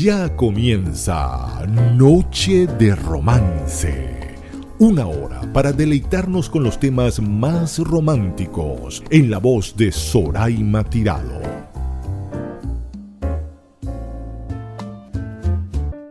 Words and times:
Ya 0.00 0.34
comienza 0.36 1.66
Noche 1.94 2.66
de 2.66 2.94
Romance. 2.94 4.38
Una 4.78 5.06
hora 5.06 5.42
para 5.52 5.70
deleitarnos 5.70 6.48
con 6.48 6.62
los 6.62 6.80
temas 6.80 7.20
más 7.20 7.78
románticos 7.78 9.04
en 9.10 9.30
la 9.30 9.36
voz 9.36 9.76
de 9.76 9.92
Soraima 9.92 10.82
Tirado. 10.82 11.42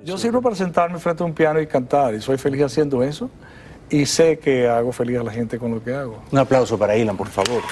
Yo 0.06 0.16
sirvo 0.16 0.44
para 0.44 0.56
sentarme 0.56 1.00
frente 1.00 1.24
a 1.24 1.26
un 1.26 1.34
piano 1.34 1.60
y 1.60 1.66
cantar 1.66 2.14
y 2.14 2.22
soy 2.22 2.38
feliz 2.38 2.62
haciendo 2.62 3.02
eso 3.02 3.32
y 3.90 4.06
sé 4.06 4.38
que 4.38 4.68
hago 4.70 4.92
feliz 4.92 5.18
a 5.18 5.24
la 5.24 5.32
gente 5.32 5.58
con 5.58 5.72
lo 5.72 5.84
que 5.84 5.96
hago. 5.96 6.22
Un 6.32 6.38
aplauso 6.38 6.78
para 6.78 6.96
Ilan, 6.96 7.18
por 7.18 7.30
favor. 7.30 7.64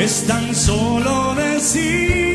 es 0.00 0.24
tan 0.26 0.54
solo 0.54 1.34
decir. 1.34 2.27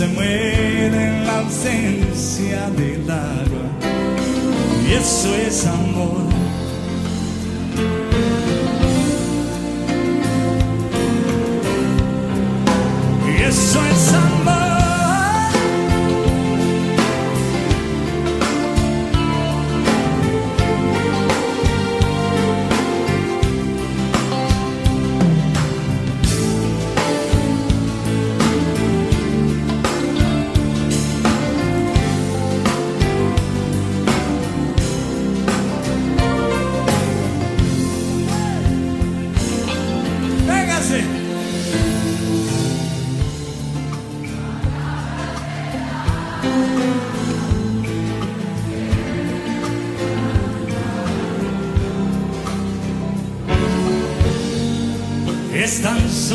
se 0.00 0.06
muere 0.06 1.08
en 1.08 1.26
la 1.26 1.40
ausencia 1.40 2.70
del 2.70 3.10
agua. 3.10 3.66
Y 4.88 4.94
eso 4.94 5.34
es 5.34 5.66
amor. 5.66 6.22
Y 13.28 13.42
eso 13.42 13.78
es 13.92 14.14
amor. 14.14 14.29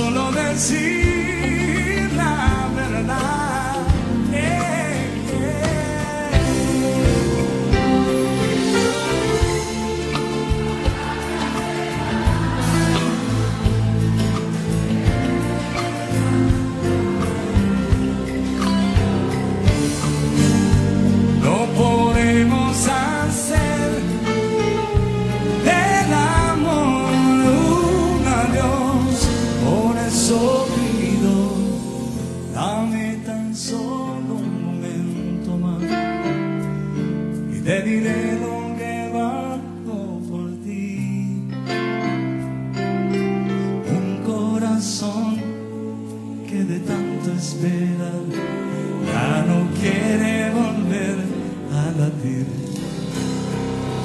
solo 0.06 0.32
decir 0.32 2.12
la 2.16 2.70
verdad. 2.76 3.55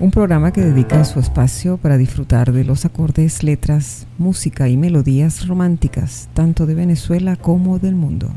un 0.00 0.10
programa 0.12 0.52
que 0.52 0.60
dedica 0.60 1.04
su 1.04 1.18
espacio 1.18 1.76
para 1.76 1.96
disfrutar 1.96 2.52
de 2.52 2.62
los 2.62 2.84
acordes, 2.84 3.42
letras, 3.42 4.06
música 4.16 4.68
y 4.68 4.76
melodías 4.76 5.48
románticas, 5.48 6.28
tanto 6.34 6.66
de 6.66 6.76
Venezuela 6.76 7.34
como 7.34 7.80
del 7.80 7.96
mundo. 7.96 8.30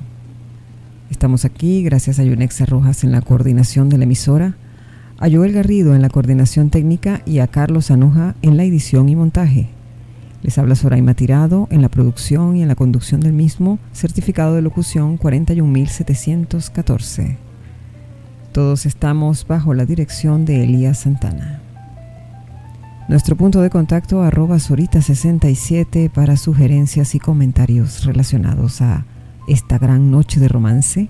Estamos 1.11 1.45
aquí 1.45 1.83
gracias 1.83 2.17
a 2.17 2.23
Yunexa 2.23 2.65
Rojas 2.65 3.03
en 3.03 3.11
la 3.11 3.21
coordinación 3.21 3.89
de 3.89 3.99
la 3.99 4.05
emisora, 4.05 4.55
a 5.19 5.29
Joel 5.29 5.53
Garrido 5.53 5.93
en 5.93 6.01
la 6.01 6.09
coordinación 6.09 6.71
técnica 6.71 7.21
y 7.27 7.37
a 7.37 7.47
Carlos 7.47 7.91
Anuja 7.91 8.33
en 8.41 8.57
la 8.57 8.63
edición 8.63 9.07
y 9.07 9.15
montaje. 9.15 9.69
Les 10.41 10.57
habla 10.57 10.73
Soraima 10.73 11.13
Tirado 11.13 11.67
en 11.69 11.83
la 11.83 11.89
producción 11.89 12.57
y 12.57 12.63
en 12.63 12.69
la 12.69 12.75
conducción 12.75 13.21
del 13.21 13.33
mismo, 13.33 13.77
certificado 13.93 14.55
de 14.55 14.63
locución 14.63 15.17
41714. 15.17 17.50
Todos 18.51 18.85
estamos 18.85 19.47
bajo 19.47 19.73
la 19.73 19.85
dirección 19.85 20.43
de 20.43 20.65
Elías 20.65 20.99
Santana. 20.99 21.61
Nuestro 23.07 23.37
punto 23.37 23.61
de 23.61 23.69
contacto 23.69 24.23
arroba 24.23 24.57
Sorita67 24.57 26.09
para 26.09 26.35
sugerencias 26.35 27.15
y 27.15 27.19
comentarios 27.19 28.03
relacionados 28.03 28.81
a 28.81 29.05
esta 29.47 29.77
gran 29.77 30.11
noche 30.11 30.41
de 30.41 30.49
romance 30.49 31.07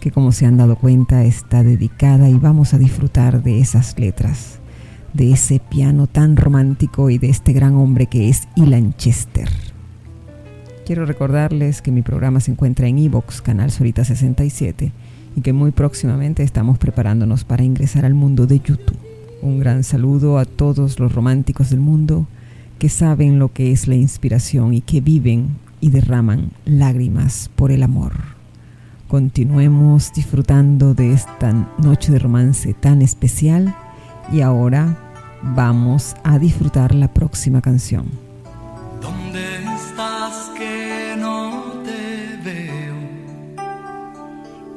que 0.00 0.10
como 0.10 0.32
se 0.32 0.46
han 0.46 0.56
dado 0.56 0.76
cuenta 0.76 1.24
está 1.24 1.62
dedicada 1.62 2.30
y 2.30 2.34
vamos 2.34 2.72
a 2.72 2.78
disfrutar 2.78 3.42
de 3.42 3.60
esas 3.60 3.98
letras, 3.98 4.58
de 5.12 5.32
ese 5.32 5.60
piano 5.60 6.06
tan 6.06 6.38
romántico 6.38 7.10
y 7.10 7.18
de 7.18 7.28
este 7.28 7.52
gran 7.52 7.74
hombre 7.74 8.06
que 8.06 8.30
es 8.30 8.48
Ilan 8.56 8.94
Chester. 8.94 9.50
Quiero 10.86 11.04
recordarles 11.04 11.82
que 11.82 11.92
mi 11.92 12.00
programa 12.00 12.40
se 12.40 12.50
encuentra 12.50 12.88
en 12.88 12.98
Evox, 12.98 13.42
canal 13.42 13.70
Sorita 13.70 14.04
67 14.04 14.90
y 15.36 15.40
que 15.40 15.52
muy 15.52 15.70
próximamente 15.70 16.42
estamos 16.42 16.78
preparándonos 16.78 17.44
para 17.44 17.64
ingresar 17.64 18.04
al 18.04 18.14
mundo 18.14 18.46
de 18.46 18.60
YouTube. 18.60 18.96
Un 19.40 19.58
gran 19.58 19.84
saludo 19.84 20.38
a 20.38 20.44
todos 20.44 20.98
los 20.98 21.14
románticos 21.14 21.70
del 21.70 21.80
mundo 21.80 22.26
que 22.78 22.88
saben 22.88 23.38
lo 23.38 23.52
que 23.52 23.72
es 23.72 23.88
la 23.88 23.94
inspiración 23.94 24.74
y 24.74 24.80
que 24.80 25.00
viven 25.00 25.50
y 25.80 25.90
derraman 25.90 26.50
lágrimas 26.64 27.50
por 27.54 27.70
el 27.70 27.82
amor. 27.82 28.12
Continuemos 29.08 30.12
disfrutando 30.14 30.94
de 30.94 31.12
esta 31.12 31.52
noche 31.78 32.12
de 32.12 32.18
romance 32.18 32.72
tan 32.74 33.02
especial 33.02 33.74
y 34.32 34.40
ahora 34.40 34.96
vamos 35.42 36.14
a 36.24 36.38
disfrutar 36.38 36.94
la 36.94 37.12
próxima 37.12 37.60
canción. 37.60 38.06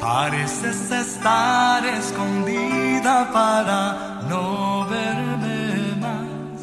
Pareces 0.05 0.91
estar 0.91 1.83
escondida 1.83 3.27
para 3.33 4.21
no 4.29 4.85
verme 4.85 5.95
más. 5.99 6.59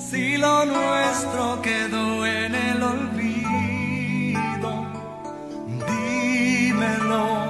Si 0.00 0.36
lo 0.36 0.64
nuestro 0.64 1.60
quedó 1.60 2.24
en 2.24 2.54
el 2.54 2.80
olvido, 2.84 4.30
dímelo. 5.88 7.47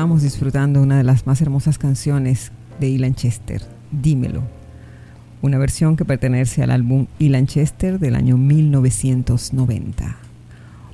Estábamos 0.00 0.22
disfrutando 0.22 0.80
una 0.80 0.96
de 0.96 1.04
las 1.04 1.26
más 1.26 1.42
hermosas 1.42 1.76
canciones 1.76 2.52
de 2.80 2.88
Ilan 2.88 3.14
Chester, 3.14 3.60
Dímelo, 3.92 4.42
una 5.42 5.58
versión 5.58 5.94
que 5.94 6.06
pertenece 6.06 6.62
al 6.62 6.70
álbum 6.70 7.06
Ilan 7.18 7.46
Chester 7.46 7.98
del 7.98 8.14
año 8.14 8.38
1990. 8.38 10.16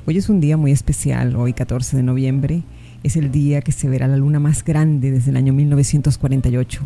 Hoy 0.07 0.19
es 0.19 0.29
un 0.29 0.41
día 0.41 0.57
muy 0.57 0.73
especial, 0.73 1.37
hoy 1.37 1.53
14 1.53 1.99
de 1.99 2.03
noviembre, 2.03 2.63
es 3.05 3.15
el 3.15 3.31
día 3.31 3.61
que 3.61 3.71
se 3.71 3.89
verá 3.89 4.09
la 4.09 4.17
luna 4.17 4.41
más 4.41 4.65
grande 4.65 5.13
desde 5.13 5.31
el 5.31 5.37
año 5.37 5.53
1948. 5.53 6.83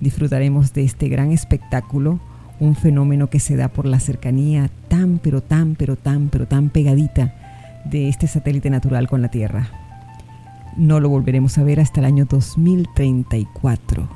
Disfrutaremos 0.00 0.72
de 0.72 0.84
este 0.84 1.10
gran 1.10 1.32
espectáculo, 1.32 2.18
un 2.60 2.76
fenómeno 2.76 3.28
que 3.28 3.40
se 3.40 3.56
da 3.56 3.68
por 3.68 3.84
la 3.84 4.00
cercanía 4.00 4.70
tan, 4.88 5.18
pero 5.18 5.42
tan, 5.42 5.74
pero 5.74 5.96
tan, 5.96 6.30
pero 6.30 6.48
tan 6.48 6.70
pegadita 6.70 7.34
de 7.84 8.08
este 8.08 8.26
satélite 8.26 8.70
natural 8.70 9.06
con 9.06 9.20
la 9.20 9.28
Tierra 9.28 9.87
no 10.78 11.00
lo 11.00 11.08
volveremos 11.08 11.58
a 11.58 11.64
ver 11.64 11.80
hasta 11.80 12.00
el 12.00 12.06
año 12.06 12.24
2034. 12.24 14.08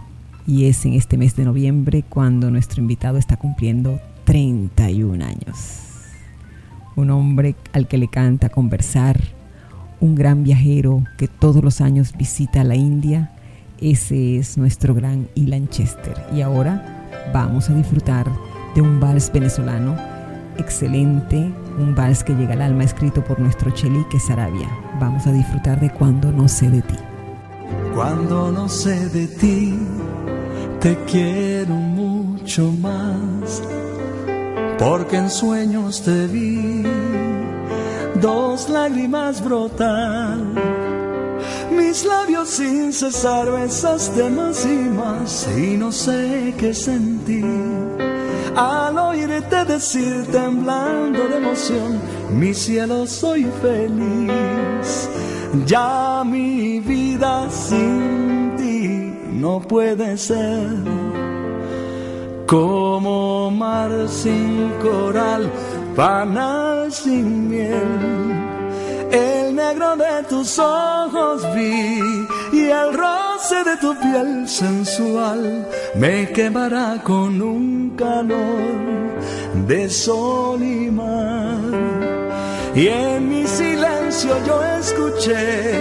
Y 0.47 0.67
es 0.67 0.87
en 0.87 0.95
este 0.95 1.19
mes 1.19 1.37
de 1.37 1.45
noviembre 1.45 2.05
cuando 2.09 2.51
nuestro 2.51 2.81
invitado 2.81 3.19
está 3.19 3.37
cumpliendo 3.37 4.01
31 4.25 5.25
años. 5.25 5.81
Un 6.95 7.11
hombre 7.11 7.57
al 7.73 7.89
que 7.89 7.99
le 7.99 8.09
canta 8.09 8.49
conversar, 8.49 9.21
un 10.01 10.15
gran 10.15 10.45
viajero 10.45 11.05
que 11.19 11.29
todos 11.29 11.63
los 11.63 11.81
años 11.81 12.17
visita 12.17 12.65
la 12.65 12.77
India. 12.77 13.33
Ese 13.81 14.37
es 14.37 14.57
nuestro 14.57 14.95
gran 14.95 15.29
Ilan 15.35 15.69
Chester. 15.69 16.15
Y 16.35 16.43
ahora 16.43 17.09
vamos 17.33 17.69
a 17.71 17.75
disfrutar 17.75 18.31
de 18.75 18.83
un 18.83 19.01
vals 19.01 19.33
venezolano 19.33 20.12
excelente, 20.59 21.53
un 21.79 21.95
vals 21.95 22.23
que 22.25 22.35
llega 22.35 22.55
al 22.55 22.63
alma 22.63 22.85
escrito 22.85 23.23
por 23.25 23.39
nuestro 23.41 23.71
Chelique 23.71 24.19
Sarabia. 24.21 24.69
Vamos 25.01 25.27
a 25.27 25.33
disfrutar 25.33 25.81
de 25.81 25.91
Cuando 25.91 26.31
no 26.33 26.49
sé 26.49 26.71
de 26.71 26.83
ti. 26.83 26.97
Cuando 27.95 28.51
no 28.51 28.69
sé 28.69 29.09
de 29.11 29.27
ti, 29.27 29.75
te 30.81 30.97
quiero 31.05 31.75
mucho 31.75 32.73
más. 32.81 33.63
porque 34.79 35.17
en 35.17 35.31
sueños 35.31 36.03
te 36.03 36.27
vi, 36.27 36.83
dos 38.21 38.69
lágrimas 38.69 39.43
brotan, 39.45 40.55
mis 41.71 42.05
labios 42.05 42.49
sin 42.49 42.93
cesar 42.93 43.51
besaste 43.51 44.29
más 44.31 44.67
y 44.67 44.77
más 44.89 45.49
y 45.57 45.77
no 45.77 45.93
sé 45.93 46.55
qué 46.59 46.75
sentí. 46.75 47.43
Al 48.57 48.99
oírte 48.99 49.65
decir 49.65 50.27
temblando 50.31 51.27
de 51.27 51.37
emoción, 51.37 51.99
mi 52.31 52.53
cielo 52.53 53.07
soy 53.07 53.45
feliz, 53.63 55.09
ya 55.67 56.23
mi 56.25 56.81
vida 56.81 57.49
sin 57.51 58.55
ti 58.57 59.15
no 59.33 59.61
puede 59.61 60.19
ser 60.19 60.69
como 62.47 63.51
mar 63.51 63.91
sin 64.09 64.71
coral, 64.83 65.51
panal 65.97 66.93
sin 66.93 67.49
miel. 67.49 68.32
El 69.13 69.55
negro 69.55 69.95
de 69.97 70.23
tus 70.27 70.59
ojos 70.59 71.43
vi 71.55 72.01
y 72.51 72.65
el 72.65 72.95
roce 72.95 73.63
de 73.63 73.77
tu 73.77 73.95
piel 74.01 74.49
sensual 74.49 75.69
me 75.95 76.33
quemará 76.33 76.99
con 77.05 77.43
un 77.43 77.91
calor 77.91 79.13
de 79.67 79.91
sol 79.91 80.63
y 80.63 80.91
mar. 80.91 81.61
Y 82.75 82.89
en 82.89 83.29
mi 83.29 83.47
silencio 83.47 84.35
yo 84.47 84.65
escuché 84.81 85.75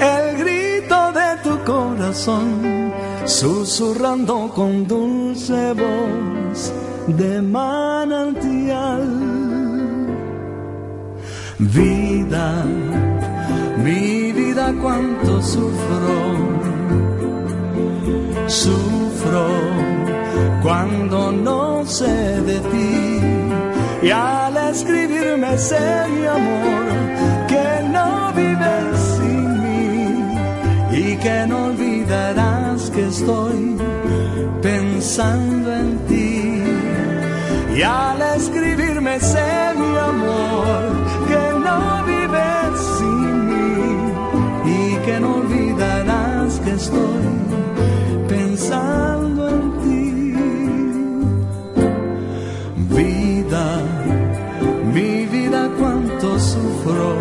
el 0.00 0.38
grito 0.38 1.12
de 1.12 1.36
tu 1.42 1.62
corazón 1.64 2.90
susurrando 3.26 4.50
con 4.54 4.86
dulce 4.86 5.74
voz 5.74 6.72
de 7.06 7.42
manantial. 7.42 9.28
Mi 13.82 14.32
vida 14.32 14.74
cuánto 14.82 15.40
sufro, 15.40 16.16
sufro 18.46 19.46
cuando 20.62 21.32
no 21.32 21.86
sé 21.86 22.40
de 22.42 22.58
ti. 22.60 24.06
Y 24.06 24.10
al 24.10 24.56
escribirme 24.70 25.56
sé 25.56 25.80
mi 26.10 26.26
amor, 26.26 26.86
que 27.48 27.88
no 27.88 28.32
vives 28.34 28.98
sin 29.16 29.62
mí 29.62 30.34
y 30.92 31.16
que 31.16 31.46
no 31.46 31.66
olvidarás 31.66 32.90
que 32.90 33.08
estoy 33.08 33.76
pensando 34.60 35.74
en 35.74 35.98
ti. 36.08 36.62
Y 37.78 37.82
al 37.82 38.20
escribirme 38.36 39.18
sé 39.20 39.74
mi 39.76 39.96
amor, 39.96 41.07
pensando 48.58 49.48
en 49.48 49.64
ti. 49.82 50.34
Vida, 52.96 53.66
mi 54.92 55.26
vida 55.26 55.70
cuánto 55.78 56.38
sufro, 56.38 57.18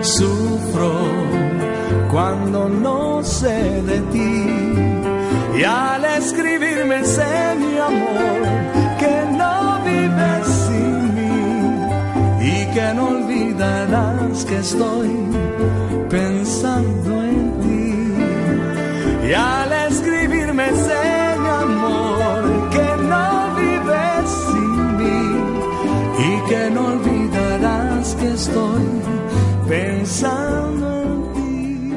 sufro 0.00 0.92
cuando 2.10 2.68
no 2.68 3.22
sé 3.22 3.82
de 3.82 3.98
ti. 4.12 5.58
Y 5.58 5.62
al 5.62 6.04
escribirme 6.04 7.04
sé 7.04 7.54
mi 7.58 7.76
amor, 7.78 8.40
que 9.00 9.16
no 9.40 9.80
vives 9.84 10.46
sin 10.66 11.14
mí 11.16 11.38
y 12.40 12.66
que 12.74 12.94
no 12.94 13.08
olvidarás 13.08 14.44
que 14.44 14.56
estoy 14.58 15.26
Y 19.28 19.32
al 19.32 19.72
escribirme 19.90 20.70
mi 20.70 21.48
amor, 21.48 22.70
que 22.70 23.02
no 23.08 23.56
vives 23.56 24.30
sin 24.46 24.96
mí 24.98 25.26
y 26.20 26.48
que 26.48 26.70
no 26.70 26.86
olvidarás 26.86 28.14
que 28.14 28.28
estoy 28.28 28.84
pensando 29.68 31.02
en 31.02 31.08
ti. 31.34 31.94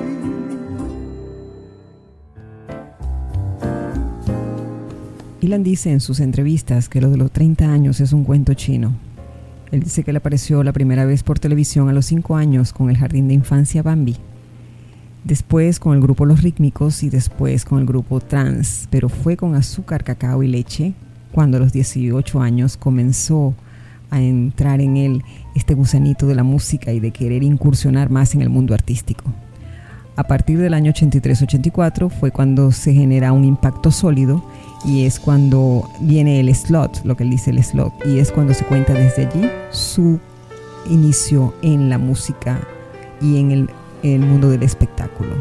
Ilan 5.41 5.63
dice 5.63 5.91
en 5.91 5.99
sus 5.99 6.19
entrevistas 6.21 6.89
que 6.89 6.99
lo 6.99 7.11
de 7.11 7.17
los 7.17 7.29
30 7.31 7.71
años 7.71 7.99
es 7.99 8.11
un 8.11 8.23
cuento 8.23 8.55
chino. 8.55 8.95
Él 9.71 9.83
dice 9.83 10.03
que 10.03 10.13
le 10.13 10.17
apareció 10.17 10.63
la 10.63 10.73
primera 10.73 11.05
vez 11.05 11.21
por 11.21 11.37
televisión 11.37 11.89
a 11.89 11.93
los 11.93 12.07
5 12.07 12.35
años 12.35 12.73
con 12.73 12.89
el 12.89 12.97
jardín 12.97 13.27
de 13.27 13.35
infancia 13.35 13.83
Bambi. 13.83 14.17
Después 15.29 15.79
con 15.79 15.93
el 15.93 16.01
grupo 16.01 16.25
Los 16.25 16.41
Rítmicos 16.41 17.03
y 17.03 17.11
después 17.11 17.63
con 17.63 17.77
el 17.77 17.85
grupo 17.85 18.19
Trans, 18.19 18.87
pero 18.89 19.09
fue 19.09 19.37
con 19.37 19.53
azúcar, 19.53 20.03
cacao 20.03 20.41
y 20.41 20.47
leche 20.47 20.95
cuando 21.31 21.57
a 21.57 21.59
los 21.59 21.71
18 21.71 22.41
años 22.41 22.77
comenzó 22.77 23.53
a 24.09 24.19
entrar 24.19 24.81
en 24.81 24.97
él 24.97 25.23
este 25.53 25.75
gusanito 25.75 26.25
de 26.25 26.33
la 26.33 26.41
música 26.41 26.93
y 26.93 26.99
de 26.99 27.11
querer 27.11 27.43
incursionar 27.43 28.09
más 28.09 28.33
en 28.33 28.41
el 28.41 28.49
mundo 28.49 28.73
artístico. 28.73 29.23
A 30.15 30.23
partir 30.23 30.57
del 30.57 30.73
año 30.73 30.91
83-84 30.93 32.09
fue 32.09 32.31
cuando 32.31 32.71
se 32.71 32.91
genera 32.91 33.31
un 33.31 33.45
impacto 33.45 33.91
sólido 33.91 34.43
y 34.83 35.05
es 35.05 35.19
cuando 35.19 35.87
viene 35.99 36.39
el 36.39 36.55
slot, 36.55 37.05
lo 37.05 37.15
que 37.15 37.21
él 37.21 37.29
dice 37.29 37.51
el 37.51 37.63
slot, 37.63 37.93
y 38.03 38.17
es 38.17 38.31
cuando 38.31 38.55
se 38.55 38.65
cuenta 38.65 38.93
desde 38.93 39.27
allí 39.27 39.47
su 39.69 40.19
inicio 40.89 41.53
en 41.61 41.87
la 41.87 41.99
música 41.99 42.59
y 43.21 43.37
en 43.37 43.51
el, 43.51 43.69
el 44.03 44.21
mundo 44.21 44.49
del 44.49 44.63
espectáculo. 44.63 45.35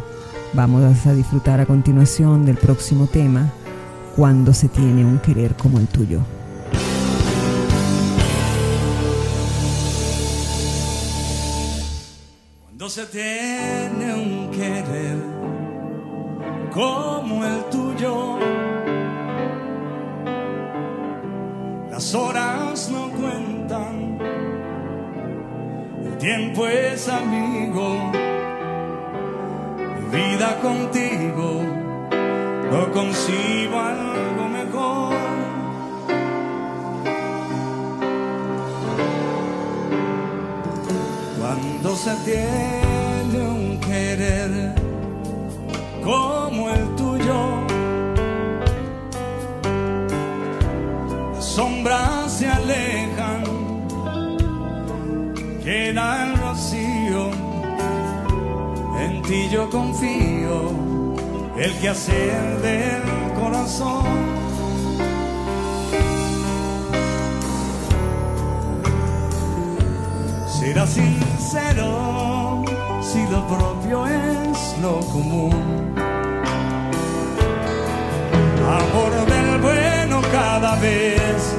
Vamos 0.53 1.07
a 1.07 1.13
disfrutar 1.13 1.61
a 1.61 1.67
continuación 1.67 2.47
del 2.47 2.57
próximo 2.57 3.07
tema, 3.07 3.53
Cuando 4.17 4.53
se 4.53 4.69
tiene 4.69 5.05
un 5.05 5.19
querer 5.21 5.55
como 5.55 5.79
el 5.79 5.87
tuyo. 5.87 6.21
Cuando 12.65 12.89
se 12.89 13.07
tiene 13.07 14.15
un 14.15 14.51
querer 14.51 15.19
como 16.73 17.45
el 17.45 17.65
tuyo, 17.71 18.39
las 21.91 22.15
horas 22.15 22.91
no 22.91 23.11
cuentan, 23.11 24.19
el 26.05 26.19
tiempo 26.19 26.67
es 26.67 27.09
amigo, 27.09 28.11
mi 28.13 28.28
vida 30.11 30.59
contigo, 30.61 31.63
no 32.71 32.93
concibo 32.93 33.81
algo 33.81 34.49
mejor. 34.49 35.15
Cuando 41.39 41.97
se 41.97 42.15
tiene 42.25 43.49
un 43.49 43.81
querer 43.81 44.75
como 46.05 46.71
el 46.71 46.97
tuyo, 46.97 47.67
las 51.35 51.45
sombras 51.45 52.33
se 52.33 52.49
alejan, 52.49 53.45
queda 55.63 56.25
el 56.25 56.41
vacío, 56.41 56.88
ti 59.29 59.47
yo 59.51 59.69
confío, 59.69 60.73
el 61.59 61.73
quehacer 61.81 62.63
del 62.63 63.03
corazón. 63.39 64.07
Será 70.59 70.87
sincero 70.87 72.65
si 73.03 73.23
lo 73.31 73.47
propio 73.47 74.07
es 74.07 74.77
lo 74.81 75.01
común. 75.13 75.53
Amor 78.81 79.13
del 79.33 79.61
bueno 79.61 80.23
cada 80.33 80.75
vez 80.77 81.55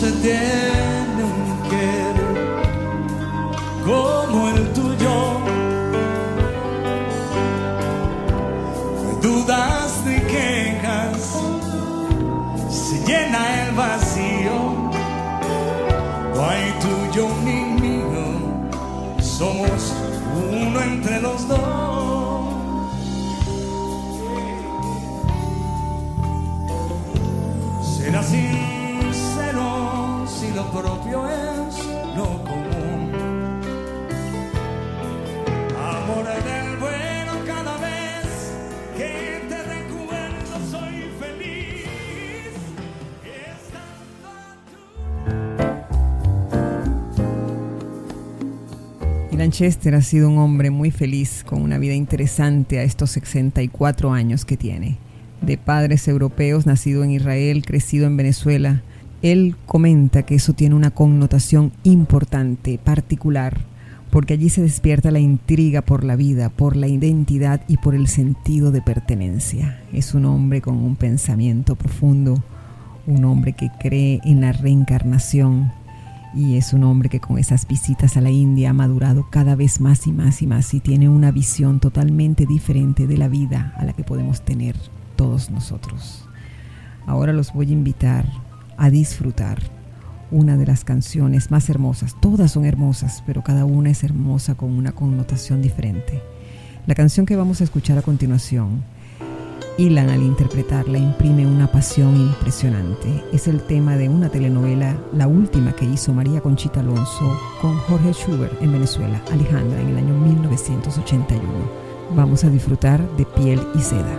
cuando 0.00 0.22
se 0.22 0.77
Chester 49.58 49.96
ha 49.96 50.02
sido 50.02 50.28
un 50.28 50.38
hombre 50.38 50.70
muy 50.70 50.92
feliz 50.92 51.42
con 51.44 51.62
una 51.62 51.78
vida 51.78 51.92
interesante 51.92 52.78
a 52.78 52.84
estos 52.84 53.10
64 53.10 54.12
años 54.12 54.44
que 54.44 54.56
tiene. 54.56 54.98
De 55.40 55.58
padres 55.58 56.06
europeos, 56.06 56.64
nacido 56.64 57.02
en 57.02 57.10
Israel, 57.10 57.64
crecido 57.66 58.06
en 58.06 58.16
Venezuela, 58.16 58.82
él 59.20 59.56
comenta 59.66 60.22
que 60.22 60.36
eso 60.36 60.52
tiene 60.52 60.76
una 60.76 60.92
connotación 60.92 61.72
importante, 61.82 62.78
particular, 62.78 63.58
porque 64.12 64.34
allí 64.34 64.48
se 64.48 64.62
despierta 64.62 65.10
la 65.10 65.18
intriga 65.18 65.82
por 65.82 66.04
la 66.04 66.14
vida, 66.14 66.50
por 66.50 66.76
la 66.76 66.86
identidad 66.86 67.60
y 67.66 67.78
por 67.78 67.96
el 67.96 68.06
sentido 68.06 68.70
de 68.70 68.80
pertenencia. 68.80 69.80
Es 69.92 70.14
un 70.14 70.26
hombre 70.26 70.60
con 70.60 70.76
un 70.76 70.94
pensamiento 70.94 71.74
profundo, 71.74 72.44
un 73.08 73.24
hombre 73.24 73.54
que 73.54 73.70
cree 73.80 74.20
en 74.22 74.40
la 74.40 74.52
reencarnación, 74.52 75.72
y 76.38 76.56
es 76.56 76.72
un 76.72 76.84
hombre 76.84 77.08
que 77.08 77.18
con 77.18 77.36
esas 77.36 77.66
visitas 77.66 78.16
a 78.16 78.20
la 78.20 78.30
India 78.30 78.70
ha 78.70 78.72
madurado 78.72 79.26
cada 79.28 79.56
vez 79.56 79.80
más 79.80 80.06
y 80.06 80.12
más 80.12 80.40
y 80.40 80.46
más 80.46 80.72
y 80.72 80.78
tiene 80.78 81.08
una 81.08 81.32
visión 81.32 81.80
totalmente 81.80 82.46
diferente 82.46 83.08
de 83.08 83.16
la 83.16 83.26
vida 83.26 83.74
a 83.76 83.84
la 83.84 83.92
que 83.92 84.04
podemos 84.04 84.42
tener 84.42 84.76
todos 85.16 85.50
nosotros. 85.50 86.28
Ahora 87.06 87.32
los 87.32 87.52
voy 87.52 87.70
a 87.70 87.72
invitar 87.72 88.24
a 88.76 88.88
disfrutar 88.88 89.58
una 90.30 90.56
de 90.56 90.64
las 90.64 90.84
canciones 90.84 91.50
más 91.50 91.68
hermosas. 91.70 92.14
Todas 92.20 92.52
son 92.52 92.64
hermosas, 92.66 93.24
pero 93.26 93.42
cada 93.42 93.64
una 93.64 93.90
es 93.90 94.04
hermosa 94.04 94.54
con 94.54 94.70
una 94.70 94.92
connotación 94.92 95.60
diferente. 95.60 96.22
La 96.86 96.94
canción 96.94 97.26
que 97.26 97.34
vamos 97.34 97.60
a 97.60 97.64
escuchar 97.64 97.98
a 97.98 98.02
continuación 98.02 98.84
Ilan 99.78 100.10
al 100.10 100.22
interpretarla 100.22 100.98
imprime 100.98 101.46
una 101.46 101.70
pasión 101.70 102.16
impresionante. 102.16 103.22
Es 103.32 103.46
el 103.46 103.62
tema 103.62 103.96
de 103.96 104.08
una 104.08 104.28
telenovela, 104.28 104.96
la 105.12 105.28
última 105.28 105.72
que 105.72 105.84
hizo 105.84 106.12
María 106.12 106.40
Conchita 106.40 106.80
Alonso 106.80 107.38
con 107.60 107.76
Jorge 107.78 108.12
Schubert 108.12 108.60
en 108.60 108.72
Venezuela, 108.72 109.22
Alejandra, 109.30 109.80
en 109.80 109.90
el 109.90 109.98
año 109.98 110.14
1981. 110.14 111.42
Vamos 112.16 112.42
a 112.42 112.50
disfrutar 112.50 113.00
de 113.16 113.24
Piel 113.24 113.60
y 113.74 113.80
Seda. 113.80 114.18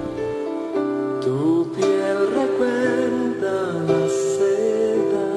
Tu 1.22 1.70
piel 1.76 2.18
recuerda 2.34 3.74
la 3.84 4.08
seda 4.38 5.28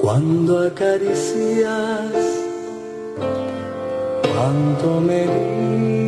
cuando 0.00 0.66
acaricias, 0.68 2.12
cuando 4.32 5.00
me 5.00 5.99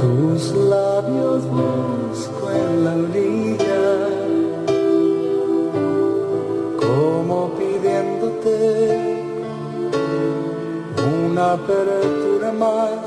tus 0.00 0.52
labios 0.54 1.42
busco 1.46 2.50
en 2.50 2.84
la 2.84 2.94
orilla, 2.94 4.08
como 6.80 7.50
pidiéndote 7.58 9.24
una 11.24 11.52
apertura 11.52 12.52
más. 12.52 13.06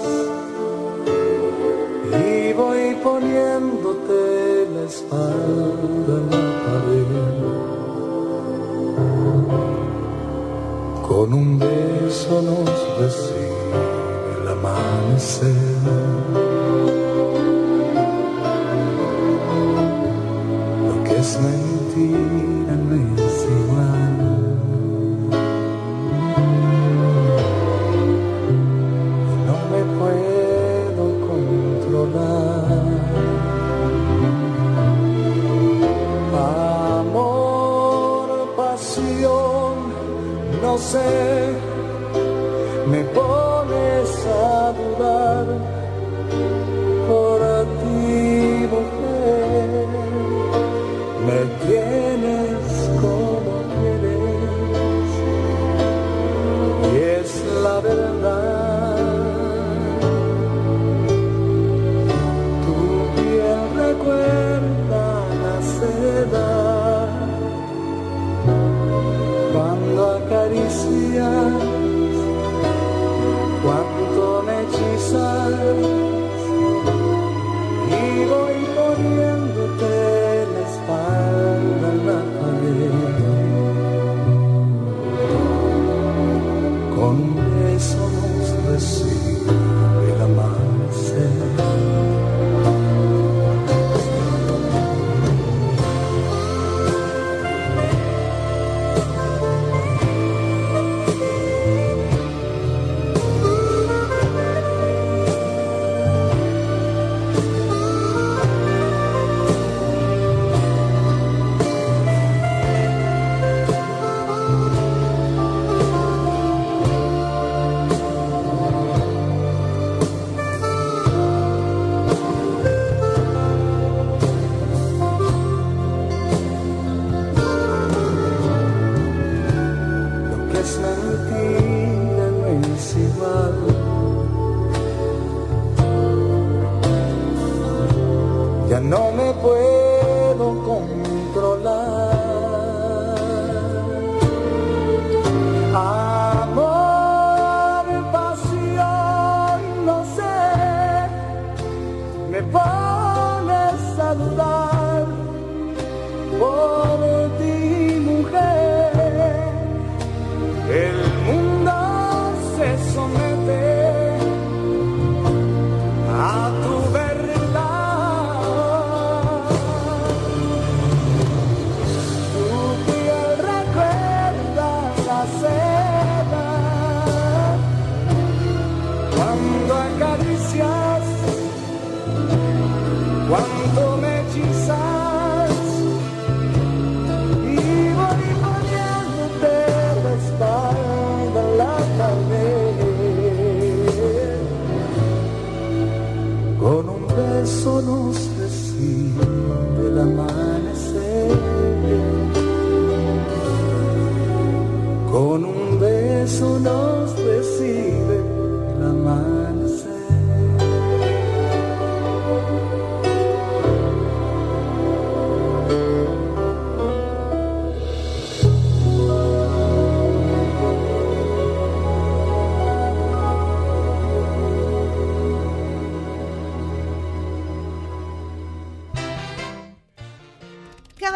Y 2.28 2.54
voy 2.54 2.96
poniéndote 3.04 4.68
la 4.74 4.84
espalda 4.84 6.14
en 6.22 6.30
la 6.32 6.46
pared. 6.64 7.12
Con 11.08 11.34
un 11.34 11.60
beso 11.60 12.42
nos 12.42 13.00
recibe 13.00 13.55
el 15.06 15.12
amanecer 15.12 15.54
lo 20.88 21.65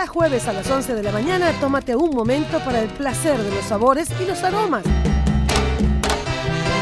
jueves 0.10 0.48
a 0.48 0.54
las 0.54 0.70
11 0.70 0.96
de 0.96 1.04
la 1.04 1.12
mañana, 1.12 1.52
tómate 1.62 1.96
un 1.96 2.16
momento 2.16 2.60
para 2.60 2.82
el 2.82 2.90
placer 2.90 3.38
de 3.38 3.50
los 3.56 3.64
sabores 3.64 4.10
y 4.20 4.26
los 4.26 4.44
aromas. 4.44 4.84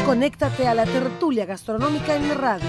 Conéctate 0.04 0.66
a 0.66 0.74
la 0.74 0.84
tertulia 0.84 1.44
gastronómica 1.44 2.16
en 2.16 2.34
radio. 2.34 2.66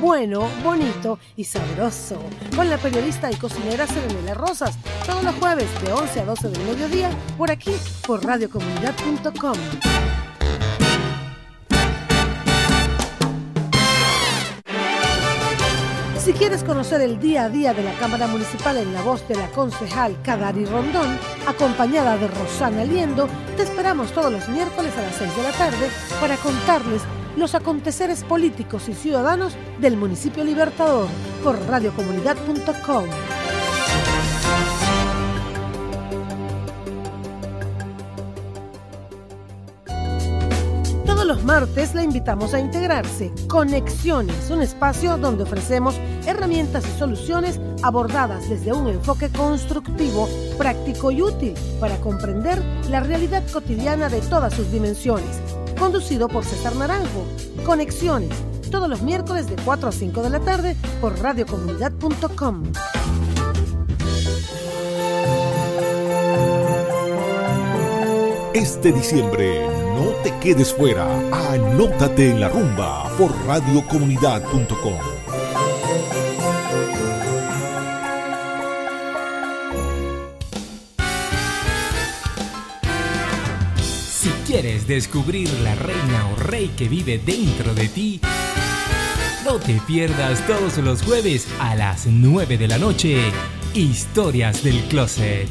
Bueno, 0.00 0.48
bonito 0.64 1.18
y 1.36 1.44
sabroso. 1.44 2.20
Con 2.56 2.68
la 2.68 2.78
periodista 2.78 3.30
y 3.30 3.36
cocinera 3.36 3.86
Serenela 3.86 4.34
Rosas. 4.34 4.76
Todos 5.06 5.22
los 5.22 5.34
jueves 5.36 5.68
de 5.82 5.92
11 5.92 6.20
a 6.20 6.24
12 6.24 6.48
del 6.48 6.64
mediodía, 6.64 7.10
por 7.38 7.50
aquí, 7.50 7.72
por 8.06 8.24
radiocomunidad.com. 8.24 9.56
Si 16.22 16.34
quieres 16.34 16.62
conocer 16.64 17.00
el 17.00 17.18
día 17.18 17.44
a 17.44 17.48
día 17.48 17.72
de 17.72 17.82
la 17.82 17.94
Cámara 17.94 18.26
Municipal 18.26 18.76
en 18.76 18.92
la 18.92 19.00
voz 19.00 19.26
de 19.26 19.36
la 19.36 19.50
concejal 19.52 20.20
Kadari 20.22 20.66
Rondón, 20.66 21.18
acompañada 21.46 22.18
de 22.18 22.28
Rosana 22.28 22.84
Liendo, 22.84 23.26
te 23.56 23.62
esperamos 23.62 24.12
todos 24.12 24.30
los 24.30 24.46
miércoles 24.50 24.92
a 24.98 25.00
las 25.00 25.14
6 25.14 25.34
de 25.34 25.42
la 25.42 25.52
tarde 25.52 25.88
para 26.20 26.36
contarles 26.36 27.00
los 27.38 27.54
aconteceres 27.54 28.22
políticos 28.22 28.90
y 28.90 28.94
ciudadanos 28.94 29.54
del 29.78 29.96
municipio 29.96 30.44
Libertador 30.44 31.08
por 31.42 31.58
radiocomunidad.com. 31.58 33.06
los 41.30 41.44
martes 41.44 41.94
la 41.94 42.02
invitamos 42.02 42.54
a 42.54 42.58
integrarse. 42.58 43.30
Conexiones, 43.46 44.50
un 44.50 44.62
espacio 44.62 45.16
donde 45.16 45.44
ofrecemos 45.44 45.94
herramientas 46.26 46.84
y 46.88 46.98
soluciones 46.98 47.60
abordadas 47.84 48.48
desde 48.48 48.72
un 48.72 48.88
enfoque 48.88 49.28
constructivo, 49.28 50.28
práctico 50.58 51.12
y 51.12 51.22
útil 51.22 51.54
para 51.78 51.98
comprender 51.98 52.60
la 52.88 52.98
realidad 52.98 53.44
cotidiana 53.52 54.08
de 54.08 54.20
todas 54.22 54.54
sus 54.54 54.72
dimensiones. 54.72 55.40
Conducido 55.78 56.26
por 56.26 56.44
César 56.44 56.74
Naranjo. 56.74 57.24
Conexiones, 57.64 58.34
todos 58.72 58.88
los 58.88 59.02
miércoles 59.02 59.48
de 59.48 59.54
4 59.54 59.88
a 59.88 59.92
5 59.92 60.22
de 60.24 60.30
la 60.30 60.40
tarde 60.40 60.74
por 61.00 61.16
radiocomunidad.com. 61.16 62.64
Este 68.52 68.90
diciembre 68.90 69.79
no 70.00 70.12
te 70.22 70.32
quedes 70.38 70.72
fuera. 70.72 71.06
Anótate 71.52 72.30
en 72.30 72.40
la 72.40 72.48
rumba 72.48 73.10
por 73.18 73.30
radiocomunidad.com. 73.46 74.98
Si 84.10 84.30
quieres 84.46 84.86
descubrir 84.86 85.52
la 85.60 85.74
reina 85.74 86.28
o 86.32 86.36
rey 86.36 86.68
que 86.76 86.88
vive 86.88 87.18
dentro 87.18 87.74
de 87.74 87.88
ti, 87.88 88.20
no 89.44 89.58
te 89.58 89.74
pierdas 89.86 90.46
todos 90.46 90.78
los 90.78 91.02
jueves 91.02 91.46
a 91.58 91.74
las 91.74 92.06
9 92.06 92.56
de 92.56 92.68
la 92.68 92.78
noche. 92.78 93.18
Historias 93.74 94.64
del 94.64 94.80
Closet. 94.84 95.46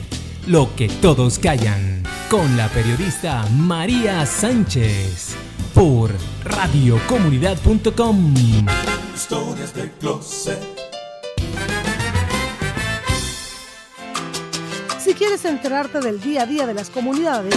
Lo 0.48 0.76
que 0.76 0.90
todos 0.90 1.38
callan. 1.38 1.99
Con 2.30 2.56
la 2.56 2.68
periodista 2.68 3.44
María 3.58 4.24
Sánchez. 4.24 5.36
Por 5.74 6.12
radiocomunidad.com. 6.44 8.36
Historias 9.16 9.74
del 9.74 9.90
closet. 9.94 10.60
Si 15.00 15.16
quieres 15.16 15.44
enterarte 15.46 16.02
del 16.02 16.22
día 16.22 16.44
a 16.44 16.46
día 16.46 16.68
de 16.68 16.76
las 16.76 16.92
comunidades, 16.92 17.56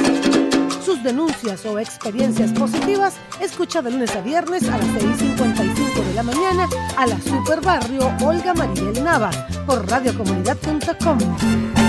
sus 0.82 1.02
denuncias 1.02 1.66
o 1.66 1.78
experiencias 1.78 2.52
positivas, 2.52 3.16
escucha 3.42 3.82
de 3.82 3.90
lunes 3.90 4.16
a 4.16 4.22
viernes 4.22 4.66
a 4.70 4.78
las 4.78 4.86
6.55 4.86 6.02
de 6.02 6.14
la 6.14 6.22
mañana 6.22 6.66
a 6.96 7.06
la 7.06 7.20
Super 7.20 7.60
Barrio 7.60 8.10
Olga 8.22 8.54
Mariel 8.54 9.04
Nava 9.04 9.30
por 9.66 9.86
radiocomunidad.com. 9.86 11.81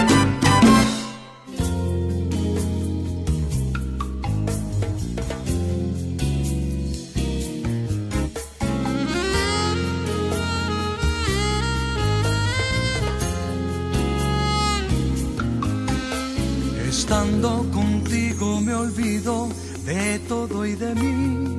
de 19.86 20.20
todo 20.28 20.66
y 20.66 20.76
de 20.76 20.96
mí. 20.96 21.54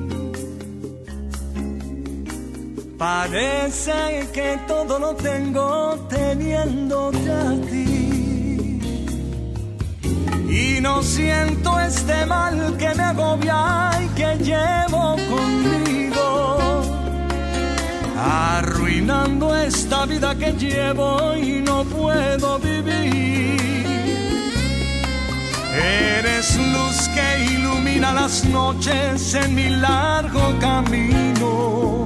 Parece 2.97 4.27
que 4.33 4.59
todo 4.67 4.97
lo 4.99 5.15
tengo 5.15 5.95
teniéndote 6.09 7.31
a 7.31 7.51
ti. 7.69 8.79
Y 10.49 10.79
no 10.81 11.03
siento 11.03 11.79
este 11.79 12.25
mal 12.25 12.77
que 12.77 12.95
me 12.95 13.03
agobia 13.03 13.91
y 14.01 14.07
que 14.15 14.37
llevo 14.37 15.17
conmigo. 15.29 16.81
Arruinando 18.17 19.55
esta 19.55 20.05
vida 20.05 20.33
que 20.35 20.53
llevo 20.53 21.35
y 21.35 21.61
no 21.61 21.83
puedo 21.83 22.59
vivir. 22.59 23.64
Eres 25.77 26.57
luz 26.57 27.09
que 27.09 27.45
ilumina 27.53 28.13
las 28.13 28.45
noches 28.45 29.33
en 29.33 29.55
mi 29.55 29.69
largo 29.69 30.57
camino. 30.59 32.05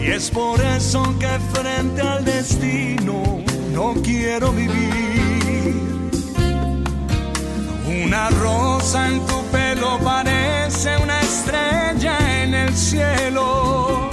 Y 0.00 0.10
es 0.10 0.30
por 0.30 0.60
eso 0.60 1.02
que 1.18 1.38
frente 1.52 2.00
al 2.00 2.24
destino 2.24 3.42
no 3.72 3.94
quiero 4.04 4.52
vivir. 4.52 5.74
Una 8.04 8.30
rosa 8.30 9.08
en 9.08 9.20
tu 9.26 9.42
pelo 9.50 9.98
parece 9.98 10.96
una 11.02 11.20
estrella 11.20 12.42
en 12.42 12.54
el 12.54 12.76
cielo. 12.76 14.10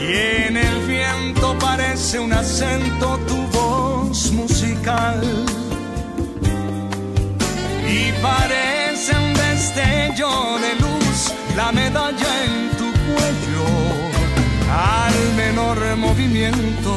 Y 0.00 0.46
en 0.46 0.56
el 0.56 0.86
viento 0.86 1.56
parece 1.58 2.20
un 2.20 2.32
acento 2.32 3.18
tu 3.26 3.46
voz 3.48 4.30
musical 4.32 5.51
parece 8.22 9.12
un 9.18 9.34
destello 9.34 10.58
de 10.64 10.72
luz 10.80 11.34
la 11.56 11.72
medalla 11.72 12.30
en 12.44 12.70
tu 12.78 12.88
cuello 13.08 13.66
al 14.70 15.14
menor 15.36 15.78
movimiento 15.96 16.92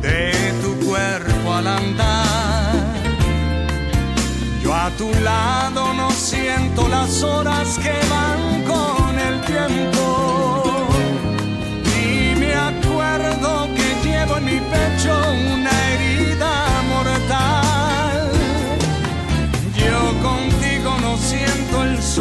de 0.00 0.32
tu 0.62 0.86
cuerpo 0.86 1.54
al 1.54 1.66
andar. 1.66 2.74
Yo 4.62 4.74
a 4.74 4.90
tu 4.90 5.10
lado 5.22 5.92
no 5.94 6.10
siento 6.10 6.88
las 6.88 7.22
horas 7.22 7.78
que 7.78 7.96
van 8.14 8.42
con 8.72 9.18
el 9.18 9.40
tiempo 9.42 10.88
y 12.02 12.38
me 12.38 12.54
acuerdo 12.54 13.68
que 13.76 14.08
llevo 14.08 14.36
en 14.38 14.44
mi 14.44 14.60
pecho 14.74 15.12
una 15.54 15.69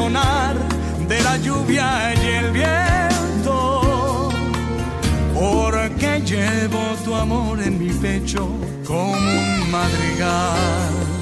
de 0.09 1.21
la 1.21 1.37
lluvia 1.37 2.15
y 2.15 2.27
el 2.27 2.51
viento, 2.51 4.31
porque 5.35 6.21
llevo 6.25 6.95
tu 7.05 7.13
amor 7.13 7.61
en 7.61 7.77
mi 7.77 7.93
pecho 7.93 8.49
como 8.87 9.13
un 9.13 9.71
madrigal. 9.71 11.18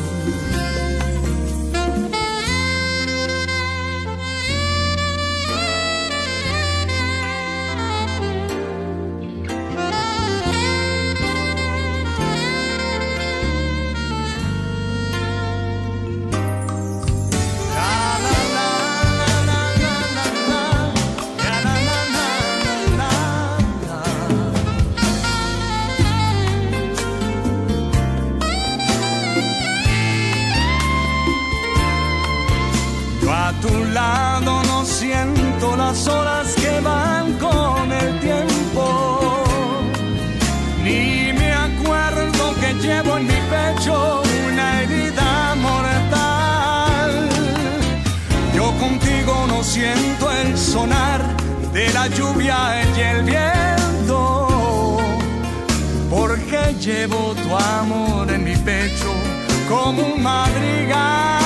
Lluvia 52.09 52.81
y 52.95 52.99
el 53.01 53.23
viento. 53.23 54.97
Porque 56.09 56.75
llevo 56.79 57.35
tu 57.35 57.55
amor 57.55 58.31
en 58.31 58.43
mi 58.43 58.55
pecho 58.55 59.11
como 59.67 60.03
un 60.03 60.23
madrigal 60.23 61.37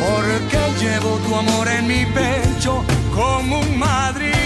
porque 0.00 0.58
llevo 0.80 1.16
tu 1.18 1.34
amor 1.34 1.68
en 1.68 1.86
mi 1.86 2.04
pecho 2.06 2.84
como 3.14 3.60
un 3.60 3.78
madrigal. 3.78 4.43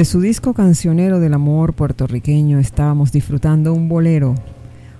De 0.00 0.06
su 0.06 0.18
disco 0.18 0.54
cancionero 0.54 1.20
del 1.20 1.34
amor 1.34 1.74
puertorriqueño 1.74 2.58
estábamos 2.58 3.12
disfrutando 3.12 3.74
un 3.74 3.86
bolero, 3.86 4.34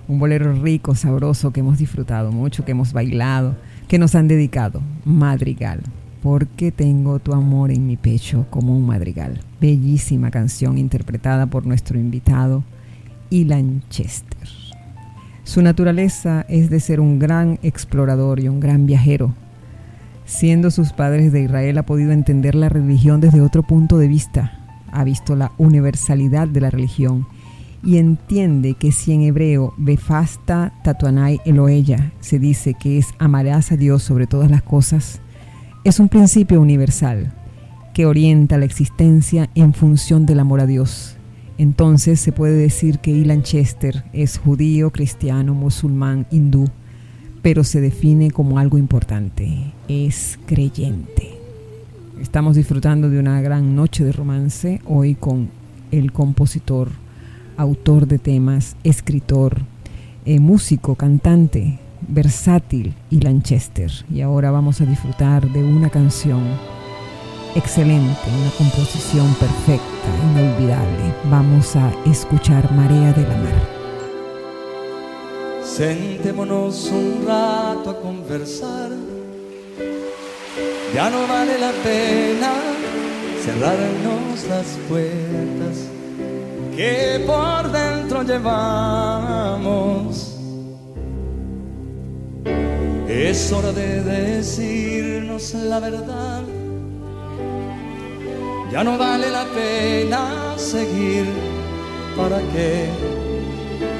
un 0.07 0.19
bolero 0.19 0.53
rico, 0.53 0.93
sabroso 0.93 1.51
que 1.51 1.61
hemos 1.61 1.79
disfrutado 1.79 2.31
mucho, 2.31 2.63
que 2.63 2.73
hemos 2.73 2.93
bailado, 2.93 3.55
que 3.87 3.97
nos 3.97 4.13
han 4.13 4.27
dedicado, 4.27 4.79
Madrigal, 5.03 5.81
porque 6.21 6.71
tengo 6.71 7.17
tu 7.17 7.33
amor 7.33 7.71
en 7.71 7.87
mi 7.87 7.97
pecho 7.97 8.45
como 8.51 8.77
un 8.77 8.85
madrigal. 8.85 9.39
Bellísima 9.59 10.29
canción 10.29 10.77
interpretada 10.77 11.47
por 11.47 11.65
nuestro 11.65 11.97
invitado, 11.97 12.63
Ilan 13.31 13.81
Chester. 13.89 14.49
Su 15.43 15.63
naturaleza 15.63 16.45
es 16.47 16.69
de 16.69 16.79
ser 16.79 16.99
un 16.99 17.17
gran 17.17 17.57
explorador 17.63 18.39
y 18.39 18.49
un 18.49 18.59
gran 18.59 18.85
viajero. 18.85 19.33
Siendo 20.25 20.69
sus 20.69 20.93
padres 20.93 21.31
de 21.31 21.41
Israel 21.41 21.79
ha 21.79 21.87
podido 21.87 22.11
entender 22.11 22.53
la 22.53 22.69
religión 22.69 23.19
desde 23.19 23.41
otro 23.41 23.63
punto 23.63 23.97
de 23.97 24.07
vista, 24.07 24.60
ha 24.91 25.03
visto 25.03 25.35
la 25.35 25.51
universalidad 25.57 26.47
de 26.47 26.61
la 26.61 26.69
religión 26.69 27.27
y 27.83 27.97
entiende 27.97 28.75
que 28.75 28.91
si 28.91 29.11
en 29.11 29.21
hebreo 29.21 29.73
Befasta 29.77 30.73
Tatuanai 30.83 31.41
Eloella 31.45 32.11
se 32.19 32.39
dice 32.39 32.75
que 32.75 32.97
es 32.97 33.07
amarás 33.17 33.71
a 33.71 33.77
Dios 33.77 34.03
sobre 34.03 34.27
todas 34.27 34.51
las 34.51 34.61
cosas, 34.61 35.19
es 35.83 35.99
un 35.99 36.09
principio 36.09 36.61
universal 36.61 37.33
que 37.93 38.05
orienta 38.05 38.57
la 38.57 38.65
existencia 38.65 39.49
en 39.55 39.73
función 39.73 40.25
del 40.25 40.39
amor 40.39 40.61
a 40.61 40.67
Dios. 40.67 41.17
Entonces 41.57 42.19
se 42.19 42.31
puede 42.31 42.55
decir 42.55 42.99
que 42.99 43.11
Ilan 43.11 43.43
Chester 43.43 44.03
es 44.13 44.37
judío, 44.37 44.91
cristiano, 44.91 45.53
musulmán, 45.53 46.25
hindú, 46.31 46.69
pero 47.41 47.63
se 47.63 47.81
define 47.81 48.31
como 48.31 48.59
algo 48.59 48.77
importante, 48.77 49.73
es 49.87 50.39
creyente. 50.45 51.40
Estamos 52.21 52.55
disfrutando 52.55 53.09
de 53.09 53.17
una 53.17 53.41
gran 53.41 53.75
noche 53.75 54.03
de 54.03 54.11
romance 54.11 54.79
hoy 54.85 55.15
con 55.15 55.49
el 55.89 56.11
compositor, 56.11 56.89
autor 57.57 58.05
de 58.05 58.19
temas, 58.19 58.75
escritor, 58.83 59.61
eh, 60.25 60.39
músico, 60.39 60.93
cantante, 60.93 61.79
versátil 62.07 62.93
y 63.09 63.21
Lanchester. 63.21 63.91
Y 64.13 64.21
ahora 64.21 64.51
vamos 64.51 64.81
a 64.81 64.85
disfrutar 64.85 65.51
de 65.51 65.63
una 65.63 65.89
canción 65.89 66.43
excelente, 67.55 68.21
una 68.39 68.51
composición 68.55 69.33
perfecta, 69.33 69.81
inolvidable. 70.31 71.15
Vamos 71.31 71.75
a 71.75 71.91
escuchar 72.05 72.71
Marea 72.71 73.13
de 73.13 73.23
la 73.23 73.37
Mar. 73.37 73.67
Sentémonos 75.63 76.91
un 76.91 77.25
rato 77.25 77.89
a 77.89 77.99
conversar. 77.99 78.91
Ya 80.93 81.09
no 81.09 81.25
vale 81.25 81.57
la 81.57 81.71
pena 81.71 82.51
cerrarnos 83.45 84.43
las 84.49 84.77
puertas 84.89 85.87
que 86.75 87.23
por 87.25 87.71
dentro 87.71 88.23
llevamos. 88.23 89.71
Es 93.07 93.51
hora 93.53 93.71
de 93.71 94.03
decirnos 94.03 95.53
la 95.53 95.79
verdad. 95.79 96.43
Ya 98.71 98.83
no 98.83 98.97
vale 98.97 99.29
la 99.29 99.45
pena 99.45 100.55
seguir. 100.57 101.25
¿Para 102.17 102.39
qué? 102.53 102.89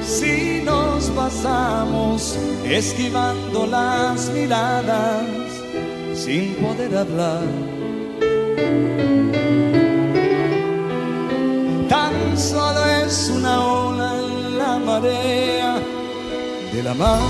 Si 0.04 0.60
nos 0.62 1.06
pasamos 1.10 2.36
esquivando 2.64 3.66
las 3.66 4.28
miradas 4.30 5.41
sin 6.24 6.54
poder 6.54 6.96
hablar. 6.96 7.42
Tan 11.88 12.38
solo 12.38 12.80
es 13.04 13.32
una 13.36 13.60
ola 13.60 14.10
en 14.20 14.58
la 14.58 14.78
marea 14.78 15.74
de 16.72 16.82
la 16.84 16.94
mar 16.94 17.20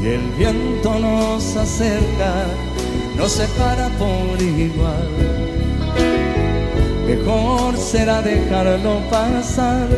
y 0.00 0.06
el 0.06 0.24
viento 0.38 0.98
nos 1.00 1.56
acerca, 1.56 2.32
nos 3.16 3.32
separa 3.32 3.88
por 3.98 4.40
igual. 4.40 5.08
Mejor 7.08 7.76
será 7.76 8.22
dejarlo 8.22 9.00
pasar. 9.10 9.88